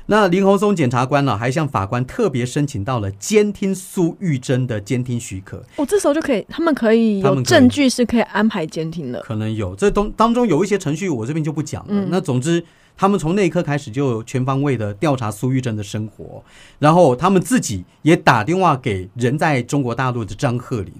[0.07, 5.63] 那林鸿松检察官呢还向法官特别申请到了监听苏玉珍的监听许可。
[5.77, 9.21] 哦，这时候就可以，他们可以有证据是可以安排监听的。
[9.21, 12.07] 可能有，这东当中有一些程序，我这边就不讲了。
[12.09, 12.65] 那总之。
[12.99, 16.43] 他们从那一刻开始就全方位的调查苏玉珍的生活，
[16.81, 20.93] 然后他们自己也打电话给人在中国大陆的张鹤林。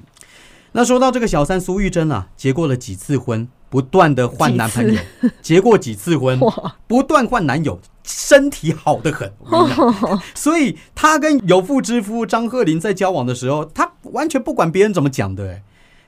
[0.71, 5.01] 那说到这个小三苏玉珍啊，结过了几次婚，不断的换男朋友，
[5.43, 6.39] 结过几次婚，
[6.87, 9.33] 不断换男友，身体好的很。
[10.37, 15.63] 所以他跟有妇之夫张鹤林在交往的时候，他完全不管别人怎么讲的，哎，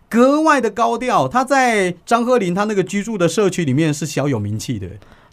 [0.08, 1.26] 格外的高调。
[1.26, 4.86] 他在张鹤林他那个居住的社区里面是小有名气的。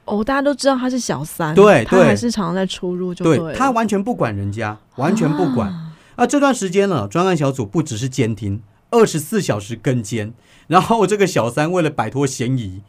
[0.07, 5.69] 哦，大家都知道他是小三，对，他还是常常在出入，就对他完全不管人家，完全不管。
[6.15, 8.61] 啊，这段时间呢，专案小组不只是监听。
[8.89, 10.33] 二十四小时跟监，
[10.67, 12.81] 然后这个小三为了摆脱嫌疑，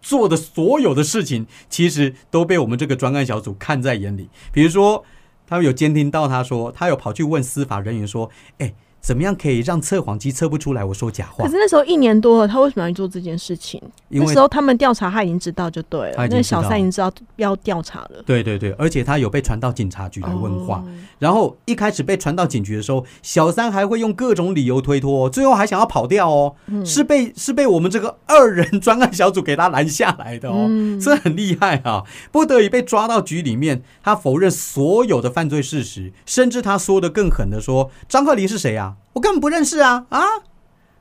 [0.00, 4.30] 做的所有的事情，其实都被我们这个专案小组看在眼里。
[4.50, 5.04] 比如说，
[5.46, 11.44] 他们有监听到他说，他有跑去问司法人员说：“哎。”怎么样可以让测谎机测不出来我说假话？
[11.44, 13.78] 可是那时候一年多了，他为什么要做这件事情？
[14.08, 18.22] 那时候他们调查他已经知道就对了，那小三已经知道要调查了。
[18.24, 20.82] 对对对，而且他有被传到警察局来问话，
[21.18, 32.04] 然后一开始被传到警局的时候，小三还会用各种理由推脱，最后还想要跑掉哦，是被是被我们这个二人专案小组给他拦下来的哦，这很厉害啊！
[32.32, 40.20] 不得已被抓到局里面，他否认所有的犯罪事实，甚至他说的更狠的说：“张鹤林是谁啊？”我根本不认识啊啊！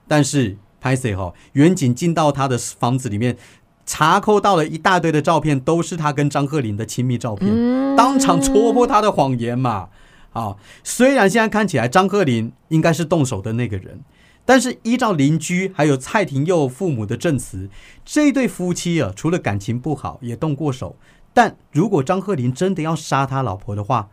[0.07, 1.33] 但是拍谁哈？
[1.53, 3.37] 远景进到他的房子里面，
[3.85, 9.89] 查扣到了一大堆的照片，都是他跟张鹤林的亲密照片，当场戳破他的谎言嘛！
[10.33, 14.01] 啊，虽然现在看起来张鹤林应该是动手的那个人，
[14.45, 17.69] 但是依照邻居还有蔡廷佑父母的证词，
[18.03, 20.97] 这对夫妻啊，除了感情不好，也动过手。
[21.33, 24.09] 但如果张鹤林真的要杀他老婆的话，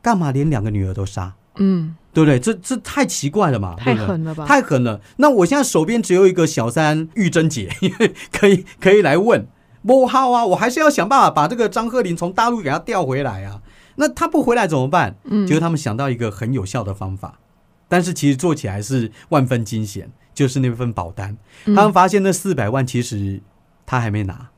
[0.00, 1.34] 干嘛连两个女儿都杀？
[1.56, 1.96] 嗯。
[2.12, 2.38] 对不对？
[2.38, 3.74] 这这太奇怪了嘛！
[3.78, 4.44] 太狠了吧！
[4.46, 5.00] 太狠了。
[5.16, 7.70] 那我现在手边只有一个小三玉珍姐，
[8.32, 9.46] 可以可以来问。
[9.86, 13.60] 不好啊，我还是要想办法把这个张鹤林从大陆给他调回来啊。
[13.96, 15.16] 那他不回来怎么办？
[15.24, 17.40] 嗯，结果他们想到一个很有效的方法，
[17.88, 21.36] 但是其实做起来是万分惊险，就是那份保单。
[21.66, 23.42] 他们发现那四百万其实
[23.84, 24.48] 他还没拿。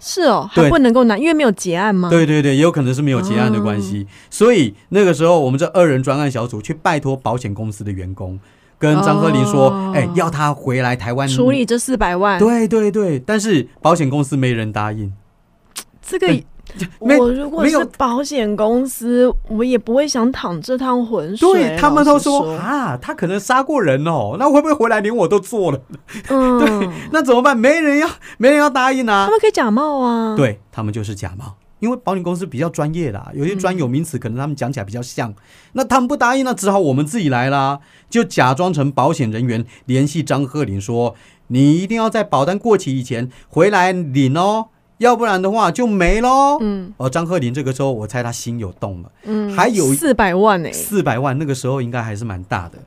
[0.00, 2.08] 是哦，还不能够拿，因为没有结案吗？
[2.08, 4.06] 对对对，也有可能是没有结案的关系。
[4.30, 8.38] 所以那个时候，我们这二人专案小组去拜托保险公司的员工，
[8.78, 15.12] 跟张鹤林说：“哎，要他回来台湾处理这四百万。”对对对，但是保险公司没人答应。
[16.00, 16.28] 这个。
[16.98, 21.52] 我如果是保险公司，我也不会想淌这趟浑水。
[21.52, 25.80] 对他们都说啊，他可能杀过人哦，那会不会回来连我都做了？
[26.28, 27.56] 嗯，对，那怎么办？
[27.56, 29.24] 没人要，没人要答应啊。
[29.24, 30.36] 他们可以假冒啊。
[30.36, 35.34] 对他们就是假冒，因为保险公司比较专业的，有些专有名词可能他们讲起来比较像。
[35.72, 41.14] 那他们不答应，那只好我们自己来啦，就假装成保险人员联系张鹤林说
[41.48, 44.66] ：“你一定要在保单过期以前回来领哦。”
[44.98, 46.58] 要不然的话就没喽。
[46.60, 49.10] 嗯，哦，张鹤龄这个时候，我猜他心有动了。
[49.24, 52.78] 嗯，还有四百万呢，四百万那个时候应该还是蛮大的。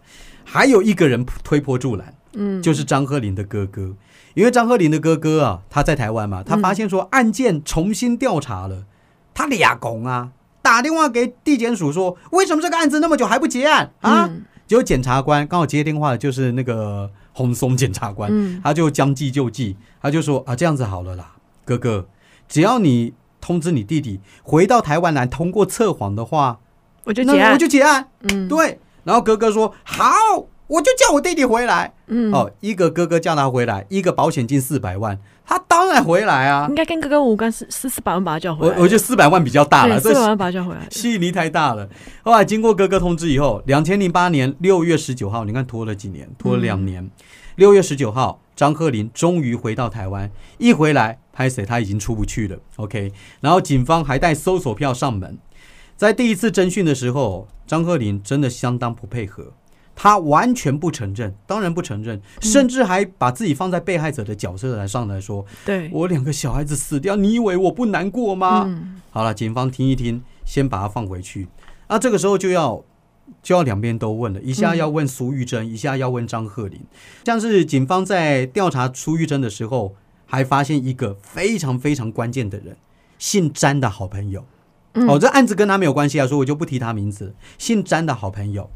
[0.44, 3.94] 还有一个人推波助澜，嗯，就是张鹤龄的哥哥。
[4.34, 8.86] 因为张鹤龄的哥哥啊，他在台湾嘛，他发现说案件重新调查了，
[9.34, 10.30] 他俩拱啊，
[10.62, 14.30] 打电话给地检署说，为什么这个案子那么久还不结案啊？
[14.68, 21.34] 结果检察官刚好接电话的就是那个洪松检察官，他就将计就计，他就说啊，这样子好了啦。
[21.66, 22.08] 哥哥，
[22.48, 26.60] 只要你通知你弟弟回到台湾来通过测谎的话，
[27.04, 28.08] 我就结案，我就结案。
[28.32, 28.80] 嗯，对。
[29.04, 30.06] 然后哥哥说好，
[30.68, 31.94] 我就叫我弟弟回来。
[32.08, 36.68] 嗯，哦，一个哥哥叫他回来，一个保险金四百万，他当然回来啊。
[36.70, 38.76] 应该跟哥哥无关，是是四百万把他叫回来。
[38.76, 41.90] 我我觉得四百万比较大了，四百万把他叫回来，吸引力太大了。
[42.22, 47.10] 后来经过哥哥通知以后，两千零八年六月十九号，你看拖了几年，拖了两年。
[47.56, 51.18] 六月十九号，张鹤林终于回到台湾，一回来。
[51.34, 51.66] 拍谁？
[51.66, 52.58] 他已经出不去了。
[52.76, 55.38] OK，然后警方还带搜索票上门。
[55.96, 59.54] 在第一次侦讯的时候，张鹤林真的相当不配合，
[59.96, 68.68] 他完全不承认，当然不承认，甚至还把自己放在被害者的角色来上来说：“对我两个小孩子死掉，你以为我不难过吗？”
[69.12, 71.48] 好了，警方听一听，先把他放回去。
[71.88, 72.84] 那这个时候就要
[73.44, 76.82] 就要两边都问了，一下要问苏玉珍，一下要问张鹤林。
[77.26, 79.96] 像是警方在调查苏玉珍的时候。
[80.32, 82.78] 还发现一个非常非常关键的人，
[83.20, 84.46] 姓詹的好朋友。
[84.94, 87.36] 哦，这案子跟他没有关系啊，所以我就不提他名字。
[87.58, 88.70] 姓詹的好朋友，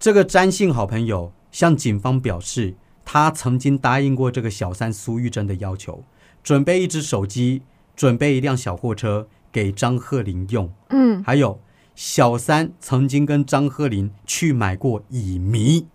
[0.00, 6.02] 这个詹姓好朋友向警方表示，他曾经答应过这个小三苏玉珍的要求，
[6.42, 7.62] 准备一只手机，
[7.94, 10.68] 准备一辆小货车给张鹤林用。
[10.88, 11.60] 嗯，还有
[11.94, 15.86] 小三曾经跟张鹤林去买过乙醚。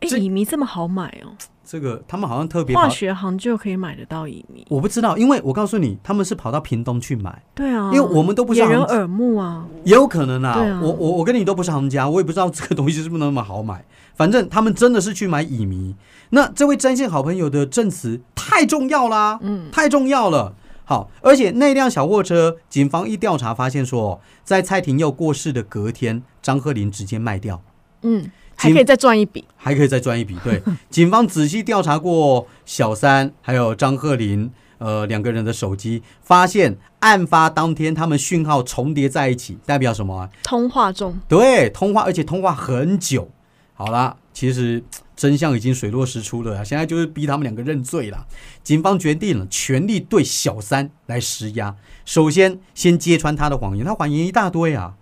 [0.00, 1.32] 哎，这乙醚这么好买哦，
[1.64, 4.64] 这个他们好像特别跑，化学行就可以买得到乙醚。
[4.68, 9.66] 我不知道，因为我告诉你，他们是跑到屏东去买，对啊，因为我们都不是行掩人耳目啊。
[9.84, 10.50] 也有可能啊。
[10.52, 13.84] 啊我我我跟你都不是行家，我也不知道这个东西是不是那么好买。
[14.14, 15.94] 反正他们真的是去买乙醚。
[16.30, 20.54] 那这位真心好朋友的证词太重要啦，嗯，太重要了。
[20.84, 27.60] 好，而且那辆小货车，警方一调查发现说，在蔡廷佑过世的隔天，张鹤林直接卖掉。
[28.02, 29.44] 嗯，还可以再赚一笔。
[29.56, 30.36] 还可以再赚一笔。
[30.42, 40.30] 对， 警方仔细调查过小三还有张鹤林呃两个人的手机，发现案发当天他们讯号重叠在一起，代表什么啊？
[40.42, 43.30] 通话中，对，通话，而且通话很久。
[43.74, 44.82] 好啦，其实
[45.14, 48.26] 真相已经水落石出了啊，现在就是逼他们两个认罪了。
[48.62, 51.76] 警方决定了，全力对小三来施压。
[52.06, 54.94] 首先，先揭穿他的谎言，他谎言一大堆啊。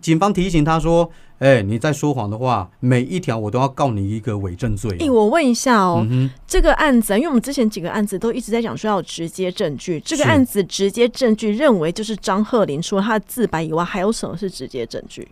[0.00, 15.26] 警方提醒他说：“哎、你在说谎的话，每一条我都要告你一个伪证罪、哎、我问一下哦，嗯，这个案子啊，因为我们之前几个案子都一直在讲说要有直接证据，这个案子直接证据认为就是张鹤林除了他的自白以外，还有什么是直接证据？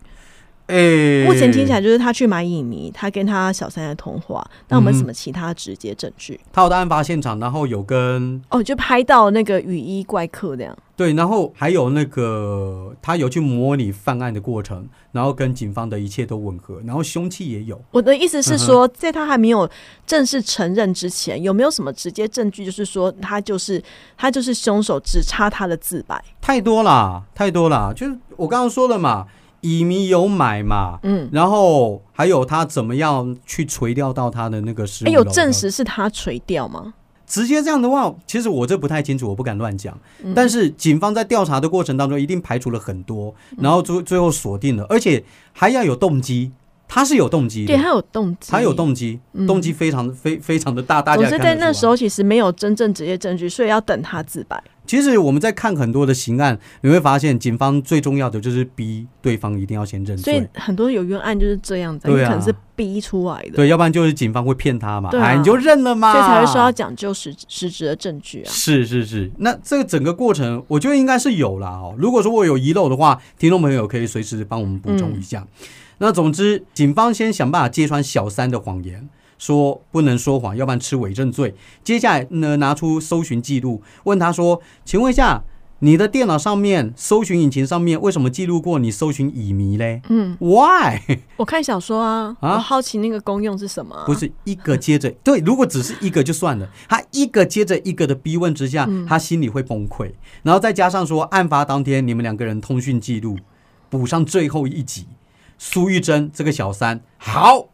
[0.67, 6.37] 哎、目前听起来就是他去买影迷，他跟他小三的通话，那我们什么其他直接证据？
[6.51, 10.77] 他有到案发现场，然后有跟哦，就拍到那个雨衣怪客这样。
[10.97, 17.79] 对，然后还有那个他有去模拟犯案的过程，然后跟警方的一切都吻合，然后凶器也有。
[17.91, 19.69] 我的意思是说，在他还没有
[20.07, 23.81] 正式承认之前，有没有什么直接证据，就是说他就是
[24.17, 26.19] 他就是凶手，只差他的自白？
[26.41, 27.93] 太多啦，太多啦！
[27.95, 29.27] 就是我刚刚说了嘛，
[29.61, 36.95] 乙醚有买嘛，嗯，然后还有他怎么样去垂钓到他的那个哎，有证实是他垂钓吗？
[37.27, 39.95] 直接这样的话，其实我这不太清楚，我不敢乱讲。
[40.23, 40.33] 嗯。
[40.33, 43.57] 但是警方在调查的过程当中，一定排除了很多，嗯。
[43.61, 46.51] 然后最最后锁定了，而且还要有动机，
[46.87, 47.73] 他是有动机的。
[47.73, 49.45] 对，他有动机，他有动机，嗯。
[49.45, 54.61] 动机非常非非常的大，大家总是在那时候其实没有真正直接证据，所以要等他自白。
[54.85, 60.33] 其实我们在看很多的刑案，你会发现警方最重要的就是逼对方一定要先认罪。
[60.33, 62.23] 所以，很多有冤案就是这样子，对啊。
[62.23, 68.49] 有可能是逼出来的，对，要不然就是警方会骗他嘛，哎，你就认了嘛，所以才会说要讲究实实质的证据啊。
[68.49, 71.93] 是是是，那这个整个过程，我觉得应该是有啦哦。
[71.97, 75.45] 如果说我有遗漏的话，听众朋友可以随时帮我们补充一下。
[75.99, 81.55] 那总之，警方先想办法揭穿小三的谎言，说不能说谎，要不然吃伪证罪。
[81.83, 85.43] 接下来呢，拿出搜寻记录，问他说：“请问一下，
[85.79, 90.99] 你的电脑上面搜寻引擎上面为什么记录过你搜寻乙醚嘞嗯，？Why？
[91.35, 100.11] 我看小说啊，啊我好奇那个功用是什么啊、 不是一个接着对，如果只是一个就算了，他一个接着一个的逼问之下，嗯他心里会崩溃。
[100.41, 103.37] 然后再加上说，案发当天你们两个人通讯记录，
[103.89, 105.05] 补上最后一集，
[105.57, 107.67] 苏玉珍这个小三，好，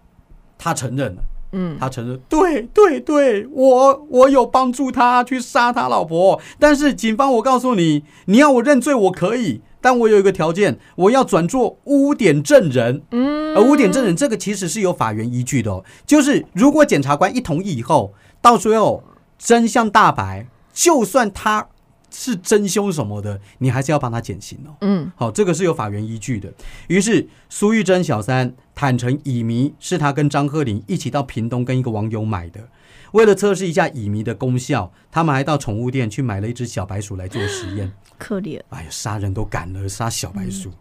[0.58, 1.24] 他承认了。
[1.56, 13.04] 嗯，他承认，对对对，我我有帮助他去杀他老婆，但是警方，我告诉你，你要我认罪，我可以，但我有一个条件，我要转做污点证人。
[13.12, 19.04] 嗯，而污点证人这个其实是有法源依据的、哦，就是如果检察官一同意以后，到最后
[19.38, 21.68] 真相大白，就算他
[22.14, 24.76] 是真凶什么的，你还是要帮他减刑哦。
[24.82, 26.54] 嗯好，这个是有法源依据的。
[26.88, 32.70] 于是苏玉珍小三坦诚乙醚是他跟张鹤龄一起到屏东跟一个网友买的。
[33.14, 37.92] 为了测试一下乙醚的功效，他们还到宠物店去买了一只小白鼠来做实验。
[38.18, 40.72] 可怜，哎呀，杀人都敢了，杀小白鼠。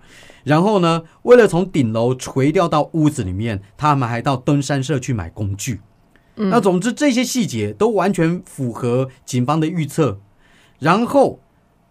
[0.45, 5.81] 然后呢，为了从顶楼垂钓到屋子里面，他们还到登山社去买工具。
[6.37, 10.19] 嗯那总之这些细节都完全符合警方的预测。
[10.83, 11.39] 然后，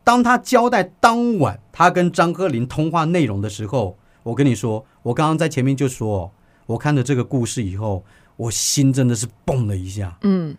[0.03, 6.29] 当他交代当晚他跟张鹤林通话内容的时候，我跟你说，我刚刚在前面就说，
[6.65, 8.03] 我看了这个故事以后，
[8.35, 10.53] 我心真的是蹦了一下，嗯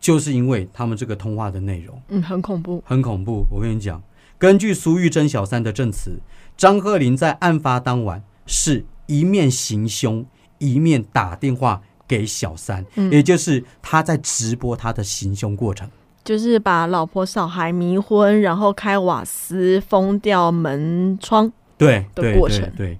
[0.00, 2.00] 就是因为他们这个通话的内容。
[2.08, 3.44] 嗯，很恐怖，很恐怖。
[3.50, 4.02] 我跟你讲，
[4.38, 6.18] 根据苏玉珍小三的证词，
[6.56, 10.24] 张鹤林在案发当晚是一面行凶，
[10.56, 15.90] 一面打电话给小三，嗯也就是他在直播他的行凶过程。
[16.28, 21.50] 就是把老婆小孩迷昏，然后开瓦斯封掉门窗。
[21.78, 22.98] 对对的过程对对。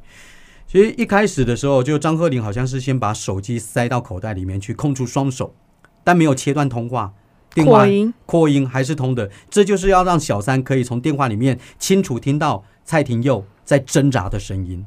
[0.66, 5.54] 其实一开始的时候，就张鹤龄好像是先把手机塞到口袋里面去，空出双手，
[6.02, 7.12] 但没有切断通话，
[7.52, 14.86] 电话扩音，扩音还是通的，这就是要让小三可以从电话里面清楚听到蔡廷佑在挣扎的声音，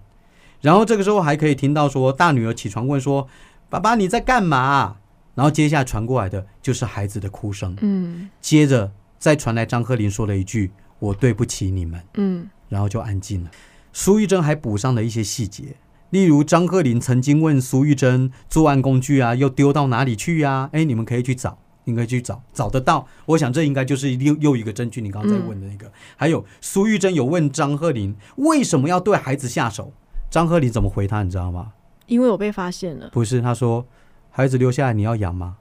[0.62, 3.28] 然后这个时候还可以听到说大女儿起床问说
[3.70, 4.98] ：“爸爸你在干嘛？”
[5.34, 13.52] 然后接下来传过来的就是孩子的哭声，嗯接着再传来张鹤林说了一句：“我对不起你们。”嗯然后就安静了。
[13.94, 15.76] 苏玉珍还补上了一些细节，
[16.10, 23.06] 例如张鹤林曾经问苏玉珍作案工具啊，又丢到哪里去呀、哎，你们可以去找，应该去找，找得到。
[23.26, 25.02] 我想这应该就是又又一个证据。
[25.02, 29.92] 你刚刚在问的那个，还有苏玉珍有问张鹤林为什么要对孩子下手，
[30.30, 31.74] 张鹤林怎么回他，你知道吗？
[32.08, 33.86] 因为我被发现了，不是，他说
[34.32, 35.56] 孩子留下来你要养吗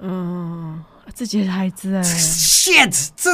[0.00, 0.82] 嗯，
[1.14, 3.30] 自己的孩子哎、？shit，这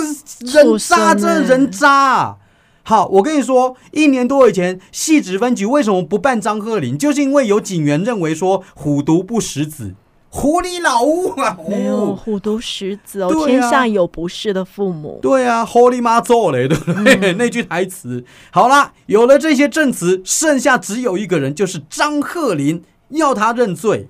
[0.63, 2.37] 人渣，这欸人渣啊！
[2.83, 6.99] 好，我跟你说，一年多以前，细指分局为什么不办张鹤林？
[6.99, 9.95] 就是因为有警员认为说虎毒不食子，
[10.29, 15.19] 狐狸老屋啊，没有虎虎毒食子哦，啊天下有不是的父母。
[15.23, 17.33] 对啊，Holy 妈做嘞，对不对？
[17.39, 18.25] 那句台词。
[18.51, 24.07] 好啦，有了这些证词，剩下只有一个人，就是张鹤林，要他认罪。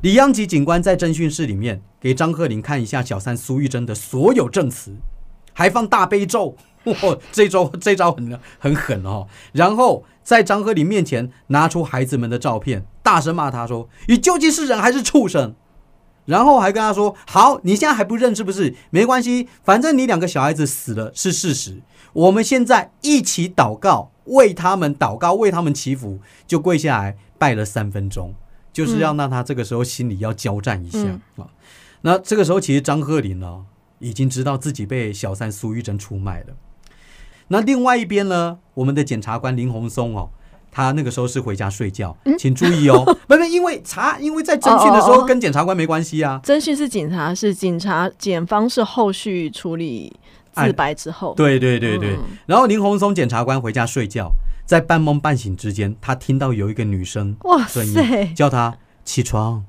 [0.00, 4.94] 李央吉警官在侦讯室里面给张鹤龄看一下小三苏玉珍的所有证词，
[5.52, 6.94] 还放大悲咒， 哇，
[7.32, 9.26] 这招这招很很狠哦。
[9.50, 15.56] 然后在张鹤龄面前拿出孩子们的照片，大声骂他说：“你究竟是人还是畜生？”
[16.26, 18.76] 然后还跟他说：“好，你现在还不认是不是？
[18.90, 21.82] 没关系，反正你两个小孩子死了是事实。
[22.12, 28.34] 我们现在一起祷告，为他们祷告，为他们祈福，就跪下来拜了三分钟，
[28.78, 31.46] 就是要让他这个时候心里要交战一下啊、嗯
[32.02, 33.64] 那这个时候，其实张鹤林呢，
[33.98, 36.54] 已经知道自己被小三苏玉珍出卖了。
[37.48, 40.30] 那另外一边呢，我们的检察官林宏松哦。
[40.70, 50.14] 他那个时候是回家睡觉，请注意哦， 不不，因为查，因为在侦讯的时候跟检察官没关系啊，侦讯是警察，是警察，检方是后续处理
[50.52, 51.34] 自白之后。
[51.34, 52.10] 对对对对。
[52.10, 54.30] 嗯然后林宏松检察官回家睡觉，
[54.68, 59.64] 在半梦半醒之间，他听到有一个女生哇声音塞，叫他起床，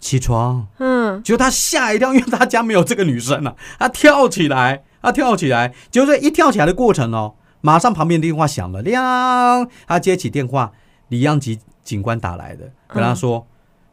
[0.00, 0.66] 起床。
[0.78, 10.72] 嗯，结果他吓一跳，因为他家没有这个女生啊，他跳起来，他跳起来，就是一跳起来的过程哦，马上旁边电话响了，亮，他接起电话，
[11.06, 13.46] 李央吉警官打来的，跟他说、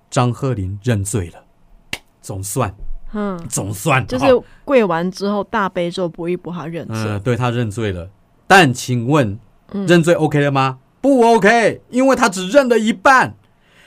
[0.10, 1.44] 张鹤林认罪了，
[2.24, 2.74] 总算
[3.14, 4.26] 嗯，总算就是
[4.66, 6.98] 跪完之后大悲咒补一补，他认罪。
[6.98, 8.10] 嗯，对他认罪了，
[8.48, 9.40] 但请问嗯
[9.88, 10.80] 认罪 OK 了吗？
[11.02, 13.36] 不 OK，因为他只认了一半。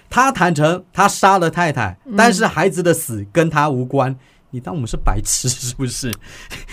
[0.09, 4.15] 他坦诚他杀了太太，嗯但是孩子的死跟他无关。
[4.51, 6.13] 你当我们是白痴 是不是？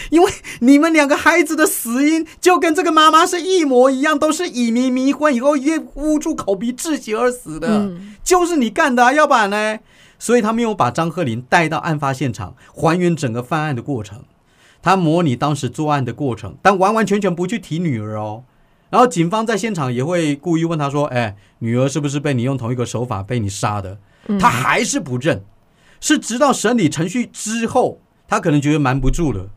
[0.09, 0.29] 因为
[0.59, 9.79] 你们两个孩子的死因就跟这个妈妈是一模一样，都是乙醚迷昏以后因捂住口鼻窒息而死的，嗯就是你干的、啊，要不然呢？
[10.17, 14.25] 所以他没有把张鹤林带到案发现场，还原整个犯案的过程。
[14.81, 18.43] 他模拟当时作案的过程，但完完全全不去提女儿哦。
[18.89, 23.99] 然后警方在现场也会故意问他说：“哎，女儿是不是被你用同一个手法被你杀的？”
[24.39, 25.43] 他还是不认，
[26.01, 29.49] 是直到审理程序之后，他可能觉得瞒不住了，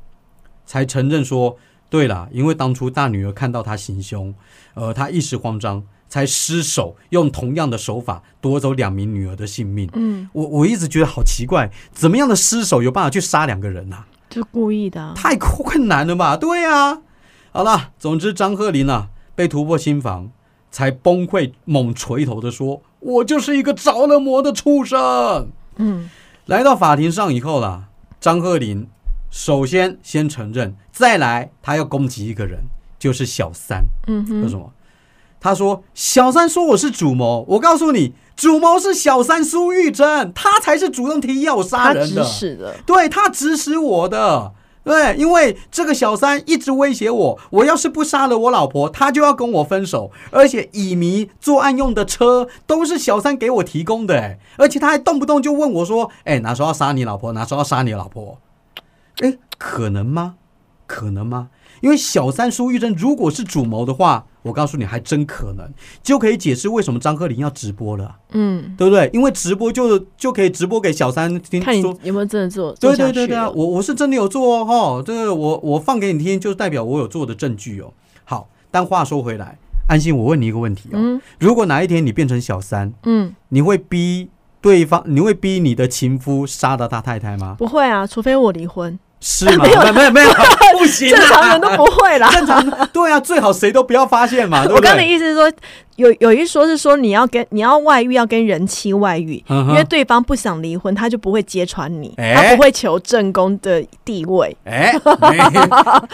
[0.64, 1.56] 才承认说
[1.90, 4.34] ：“对啦，因为当初大女儿看到他行凶，
[4.74, 15.12] 呃，他一时慌张，才失手用同样的手法夺走两名女儿的性命。”嗯，我我一直觉得好奇怪，怎么样的失手有办法去杀两个人呐、就故意的啊。
[15.16, 16.36] 太困难了吧？
[16.36, 17.02] 对啊，
[17.50, 20.30] 好了，总之张鹤林啊被突破心防，
[20.70, 25.50] 才崩溃猛捶头的说：“我就是一个着了魔的畜生。
[25.76, 26.10] 嗯，”
[26.46, 27.84] 来到法庭上以后啦，
[28.20, 28.86] 张鹤林
[29.30, 32.60] 首先先承认，再来他要攻击一个人，
[32.98, 33.84] 就是小三。
[34.06, 34.72] 嗯哼，为什么？
[35.40, 42.24] 他说小三说我是主谋，我告诉你，主谋是小三苏玉珍，他才是主动提议要我杀他指人的。
[42.24, 42.76] 使的。
[42.86, 44.52] 对他指使我的。
[44.84, 50.10] 对，因为这个小三一直威胁我，我要是不杀了我老婆，他就要跟我分手。
[50.30, 57.32] 而且乙醚作案用的车都是小三给我提供的，哎，而且他还动不动就问我说：“哎，哪时候要杀你老婆？
[57.32, 58.38] 哪时候要杀你老婆？”
[59.22, 60.34] 哎，可能吗？
[60.92, 61.48] 可能吗？
[61.80, 65.72] 因为小三苏玉珍如果是主谋的话，我告诉你，还真可能，
[66.02, 69.08] 就可以解释为什么张鹤龄要直播了，嗯，对不对？
[69.14, 71.96] 因为直播就就可以直播给小三听看你说。
[72.02, 72.72] 有没有真的做。
[72.78, 77.92] 对对对对啊，我我是真的有做哦，哈，这个我我放给你听，就是代表我有做的证据哦。
[78.24, 84.28] 好，但话说回来，安心，我问你一个问题哦，嗯如果哪一天你变成小三，嗯，你会逼
[84.60, 87.56] 对方，你会逼你的情夫杀了他太太吗？
[87.58, 89.64] 不会啊，除非我离婚，是吗？
[89.64, 90.30] 没有没有没有，
[90.82, 92.30] 不行、啊，正常人都不会啦。
[92.30, 95.04] 正常的对啊，最好谁都不要发现嘛， 我刚才的？
[95.04, 95.50] 意思是说，
[95.96, 104.56] 有有一说是说你要跟你要外遇，要跟人妻外遇，嗯因为对方不想离婚，他就不会揭穿你，哎他不会求正宫的地位。
[104.64, 104.92] 哎，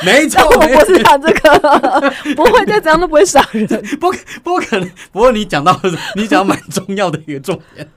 [0.04, 3.66] 没没错，我是讲这个， 不会再怎样都不会杀人。
[4.00, 4.12] 不
[4.42, 4.90] 不可能。
[5.12, 5.78] 不过你讲到
[6.14, 7.88] 你讲蛮重要的一个重点，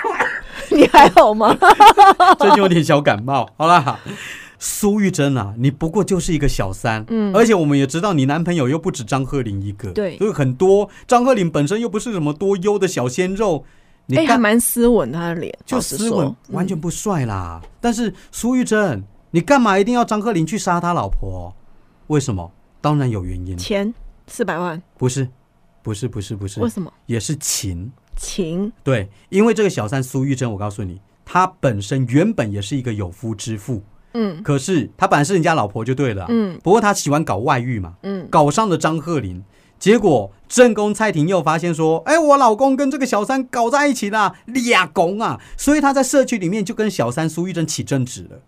[0.70, 1.56] 你还好吗？
[2.38, 3.48] 最近有点小感冒。
[3.56, 3.98] 好啦，
[4.62, 13.64] 苏玉珍啊，你不过就是一个小三，嗯，而且我们也知道你男朋友又不止张鹤龄一个，对，所以很多张鹤龄本身又不是什么多优的小鲜肉，
[14.10, 17.62] 哎，还蛮斯文，他的脸就斯文，完全不帅啦。
[17.80, 21.56] 但是苏玉珍，你干嘛一定要张鹤龄去杀他老婆？
[22.08, 22.52] 为什么？
[22.82, 23.94] 当然有原因，钱
[24.26, 25.26] 四百万，不是，
[25.82, 26.92] 不是，不是，不是，为什么？
[27.06, 27.90] 也是情。
[28.16, 33.82] 情，对，因为这个小三苏玉珍，我告诉你，她本身原本也是一个有夫之妇。
[34.12, 39.42] 嗯，可是他本来是人家老婆就对了，嗯，不过他喜欢搞外遇嘛，嗯，搞上了张鹤林，
[39.78, 48.40] 结果正宫蔡廷佑发现说，哎，我老公跟这个小三搞在一起了，俩公啊，所以他在社区里面就跟小三苏玉珍起争执了，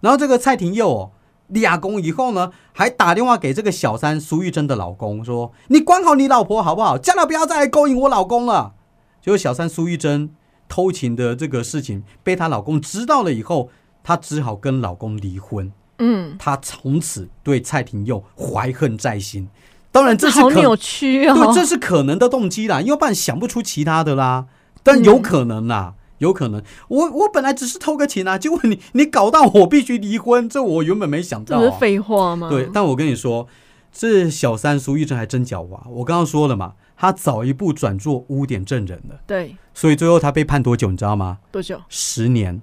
[0.00, 1.10] 然后这个蔡廷佑哦，
[1.48, 8.72] 俩公以后呢，还打电话给这个小三苏玉珍的老公说，你管好你老婆好不好，将来不要再来勾引我老公了。
[9.20, 10.30] 结果小三苏玉珍
[10.68, 13.68] 偷情的这个事情被她老公知道了以后。
[14.02, 15.72] 她只好跟老公离婚。
[15.98, 19.48] 嗯，她从此对蔡廷佑怀恨在心。
[19.92, 21.34] 当然，这是好扭曲哦。
[21.34, 24.46] 对，这是可能的动机啦，要不然想不出其他的啦。
[24.82, 26.62] 但有可能啦，有可能。
[26.88, 31.60] 我我本来只是偷个情啊，结果你你搞到我必须离婚，这我原本没想到。
[31.60, 32.48] 这是废话吗？
[32.48, 33.46] 对，但我跟你说，
[33.92, 35.88] 这小三苏玉珍还真狡猾。
[35.90, 39.20] 我刚刚说了嘛，他早一步转做污点证人了。
[39.26, 40.90] 对，所以最后他被判多久？
[40.90, 41.38] 你知道吗？
[41.52, 41.78] 多久？
[41.90, 42.62] 十年。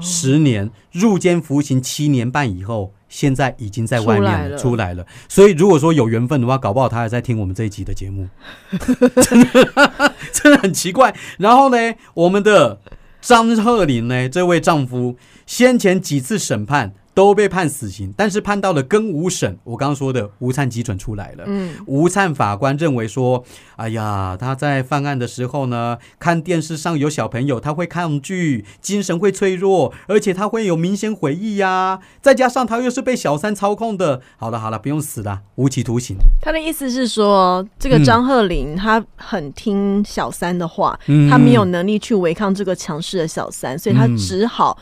[0.00, 5.06] 十年入监服刑七年半以后，现在已经在外面出来了。
[5.28, 8.28] 所以如果说有缘分的话，搞不好他还在听我们这一集的节目，
[9.22, 11.14] 真的 真的很奇怪。
[11.38, 11.76] 然后呢，
[12.14, 12.80] 我们的
[13.20, 15.16] 张鹤林呢，这位丈夫
[15.46, 16.94] 先前几次审判。
[17.14, 21.44] 都被判死刑，但是判到了更五审，我刚刚说的吴灿基准出来了。
[21.46, 23.44] 嗯，无灿法官认为说，
[23.74, 31.98] 哎呀，他在犯案的时候呢，看电视上有小朋友，他会抗拒，精神会脆弱，而且他会有明显回忆呀。
[32.20, 36.16] 再加上他又是被小三操控的，好了好了，不用死了，无期徒刑。
[36.40, 40.96] 他的意思是说，这个张鹤龄他很听小三的话，
[41.28, 44.78] 他没有能力去违抗这个强势的小三，所以他只好。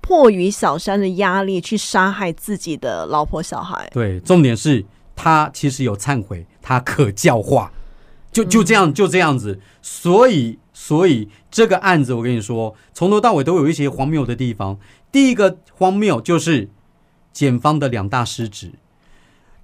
[0.00, 4.84] 迫于小三的压力去杀害自己的老婆小孩，对，重点是
[5.14, 7.70] 他其实有忏悔，他可教化，
[8.32, 14.78] 就就这样就这样子，所以所以这个案子我跟你说，从头到尾都有一些荒谬的地方。
[15.12, 16.68] 第一个荒谬就是
[17.32, 18.72] 检方的两大失职，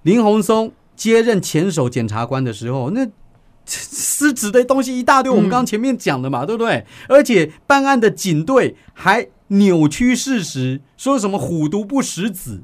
[0.03, 3.07] 林鸿松接任前手检察官的时候，那
[3.65, 6.85] 失职的东西一大堆，我们刚刚前面讲的嘛，对不对？
[7.09, 9.27] 而且办案的警队还。
[9.47, 12.63] 扭曲事实，说什么虎毒不食子？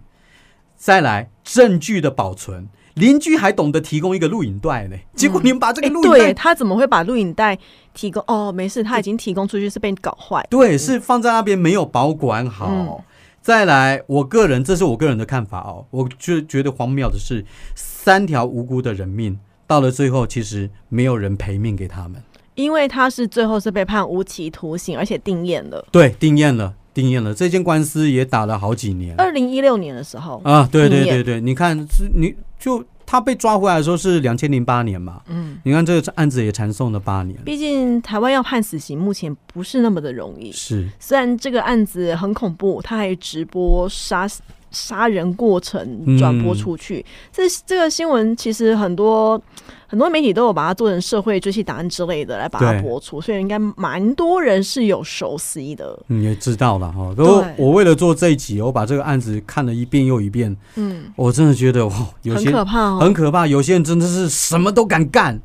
[0.75, 4.97] 再来证据的保存，邻居还懂得提供一个录影带呢。
[5.15, 7.57] 结果你们把这个录影带，他怎么会把录影带
[7.93, 8.21] 提供？
[8.27, 10.45] 哦，没事，他已经提供出去是被你搞坏。
[10.49, 13.03] 对，是放在那边没有保管好。
[13.41, 22.21] 再来，我个人这是我个人的看法哦，我就觉得荒谬的是，三条无辜的人命到了最后，其实没有人赔命给他们。
[22.55, 25.85] 因为他是最后是被判无期徒刑，而且定验了。
[25.91, 27.33] 对，定验了，定验了。
[27.33, 29.15] 这件官司也打了好几年。
[29.17, 37.37] 二零一六年的时候啊，对对对对，你看，是你就他被抓回来的时候是两千零八年嘛，嗯，你看这个案子也缠讼了八年。
[37.43, 40.51] 毕竟台湾要判死刑，目前不是那么的容易。
[40.51, 44.27] 是，虽然这个案子很恐怖，他还直播杀。
[44.73, 49.41] 杀人过程转播出去，这这个新闻其实很多
[49.87, 55.97] 很多媒体都有把它做成社会追缉档案之类的来把它播出，所以应该蛮多人是有熟悉的。
[56.07, 57.13] 嗯，也知道了哈。
[57.15, 60.55] 都我为了做这一集，我把这个案子看了一遍又一遍。
[60.75, 61.93] 嗯，我真的觉得哇，
[62.23, 63.47] 有些很可怕，很可怕。
[63.47, 65.39] 有些人真的是什么都敢干。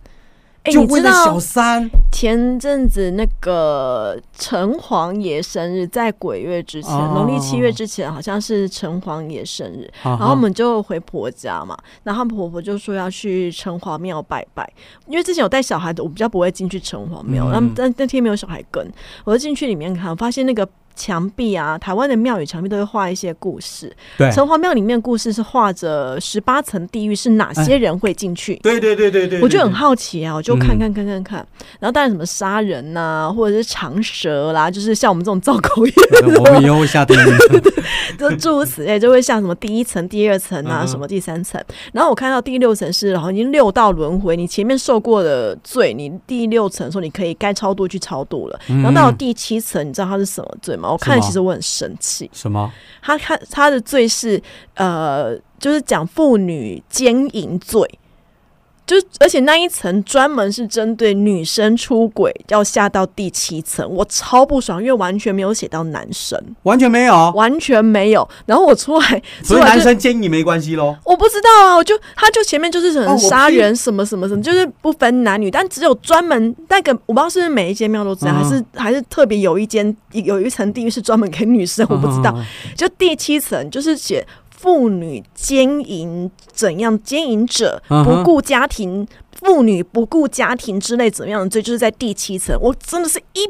[0.71, 14.71] 就为了小三，前阵子那个城隍爷生日，在鬼月之前，农历七月之前，好像是城隍爷生日，然后我们就回婆家嘛，然后婆婆就说要去城隍庙拜拜，
[15.07, 18.87] 因为之前有带小孩的，我比较不会进去城隍庙，然后但那天没有小孩跟，
[19.25, 20.69] 我就进去里面看，发现那个。
[20.99, 23.95] 墙壁啊，台湾的庙宇墙壁都会画一些故事。
[24.19, 28.57] 对，城隍庙里面故事是画着十八层地狱，是哪些人会进去？
[28.57, 31.47] 对对对对对，我就很好奇啊，我就看看看看看。
[31.79, 35.93] 然后当然什么杀人呐，或者是长蛇啦，就是像我们这种造口业，
[36.37, 37.61] 我们以后会下地狱，
[38.19, 41.63] 就诸如此类，就会像什么第一层、第二层啊，什么第三层。
[41.93, 48.59] 然后我看到第六层是，然后已经六道轮回，你前面受过的罪，你第六层说你可以该超度去超度了。
[48.67, 50.88] 然后到了第七层，你知道它是什么罪吗？
[50.93, 52.31] 我看其实我很生气。
[52.33, 52.73] 什么？
[53.03, 54.43] 他看他的罪是
[54.75, 57.99] 呃，就是讲妇女奸淫罪。
[58.89, 68.27] 就而且那一层专门是针对女生出轨要下到第七层，我超不爽，因为完全没有写到男生，完全没有，完全没有。
[68.47, 70.97] 然后我出来，所以男生奸你没关系喽？
[71.05, 82.35] 我不知道啊，我就他就前面就是什么杀人什么什么什么，就是不分男女，但只有专门那个我不知道是不是每一间庙都这样，还是还是特别有一间有一层地狱是专门给女生，我不知道。
[82.75, 84.27] 就第七层就是写。
[84.61, 87.01] 妇女奸淫怎样？
[87.03, 92.59] 奸淫者不顾家庭，妇女不顾家庭之类怎么样的罪，就是在第七层。
[92.61, 93.49] 我真的是一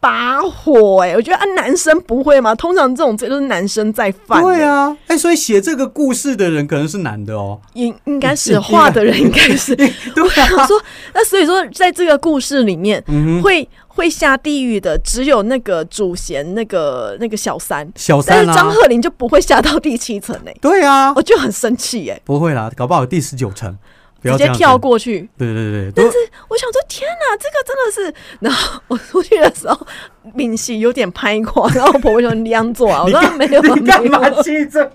[0.00, 1.14] 把火哎！
[1.14, 2.54] 我觉得啊，男生不会吗？
[2.54, 4.42] 通常这种罪都是男生在犯。
[4.42, 7.60] 对啊，哎，所以写这个故事的人可能是男的哦。
[7.74, 9.76] 应应该是画的人应该是。
[9.76, 10.82] 对啊，说
[11.12, 13.04] 那所以说，在这个故事里面
[13.42, 13.68] 会。
[13.92, 20.50] 会下地狱的只有那个主贤，那个那个小三，小三，但是张鹤龄就不会下到第七层呢。
[20.60, 22.18] 对啊，我就很生气哎。
[22.24, 23.76] 不会啦，搞不好第十九层，
[24.22, 25.28] 直接跳过去。
[25.38, 26.16] 对对对，但是
[26.48, 28.14] 我想说，天哪，这个真的是。
[28.40, 29.86] 然后我出去的时候。
[30.34, 34.92] 闽西有点拍垮，然后我婆婆就那样做啊， 我说没有，你干 嘛气这个？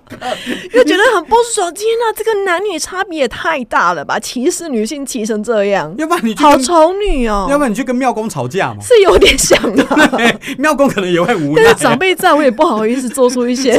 [0.72, 1.72] 又觉得很不爽。
[1.74, 4.18] 天哪，这个男女差别也太大了吧？
[4.20, 8.80] 歧视女性歧成这样，要不然你好丑女哦，要不然你去跟庙公吵架嘛？
[8.80, 9.84] 是有点像的，
[10.58, 11.62] 庙公可能也会无奈。
[11.64, 13.72] 但是长辈在，我也不好意思做出一些。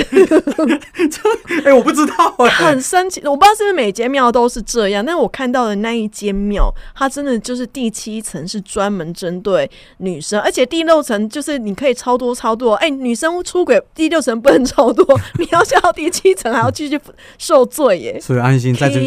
[1.63, 3.21] 哎，我不知道，很生气。
[3.23, 9.69] 我不知道是不是每间庙都是这样，但我看到的那一间庙，它真的就是第七层是专门针对
[9.99, 11.27] 女生，而且第六层。
[11.37, 15.05] 就是你可以超多超多，哎，女生出轨第六层不能超多，
[15.37, 16.99] 你要下到第七层还要继续
[17.37, 18.19] 受罪耶。
[18.19, 19.01] 所以安心，再怎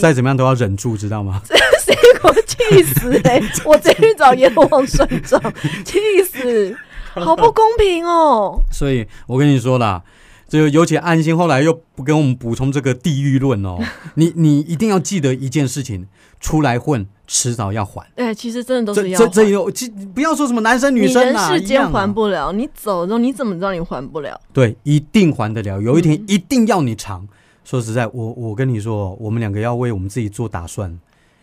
[0.00, 1.40] 再怎么样都要忍住，知道吗？
[1.86, 1.94] 谁
[2.24, 3.40] 我气死哎！
[3.64, 5.40] 我直接去找阎王算账，
[5.84, 6.76] 气死，
[7.14, 8.60] 好不公平哦。
[8.72, 10.02] 所以我跟你说啦，
[10.48, 13.78] 就尤其安心后来又不跟我们补充这个地狱论哦，
[14.14, 16.08] 你你一定要记得一件事情，
[16.46, 17.04] 出来混。
[17.28, 19.68] 迟早要还，哎，其实真的都是要这这有，
[20.14, 24.40] 不要说什么男生女生啊，人世间还不了，你走之后你怎么知道你还不了？
[24.52, 27.26] 对，一定还得了，有一天一定要你偿。
[27.64, 30.96] 说实在，我我跟你说，我们两个要为我们自己做打算，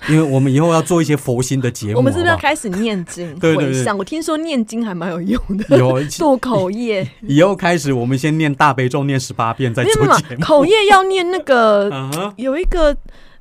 [0.07, 1.95] 因为我们以后要做一些佛心的节目。
[1.99, 3.35] 我们是不是要开始念经？
[3.37, 7.05] 对对对，我听说念经还蛮有用的，有 做口业。
[7.23, 10.45] 以后开始，我们先念大悲咒，念十八遍再做节目。
[10.45, 11.91] 口业要念那个，
[12.37, 12.95] 有一个。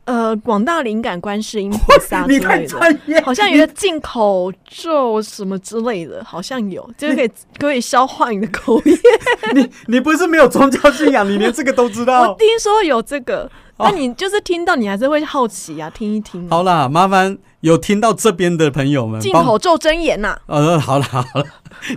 [0.04, 8.98] 呃，广大灵感观世音菩萨 之类的，好像有个进口咒什么之类的，好像有，就是可以 可以消化你的口业。
[9.54, 12.22] 你你不是没有宗教信仰，你连这个都知道？
[12.28, 13.48] 我听说有这个，
[13.78, 16.50] 那你就是听到你还是会好奇啊，听一听。
[16.50, 20.36] 好啦，麻烦有听到这边的朋友们，进口咒真言呐。
[20.46, 21.44] 呃，好了好了。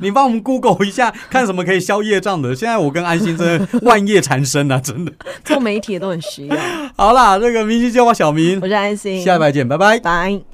[0.01, 2.55] 你帮我们 Google 一下，看什么可以消业障的。
[2.55, 5.11] 现在我跟安心真的万业缠身啊，真的。
[5.43, 6.57] 做媒体都很需要。
[6.95, 10.45] 好啦，这个明星叫我小明，我是安心，下一拜见，拜拜，拜。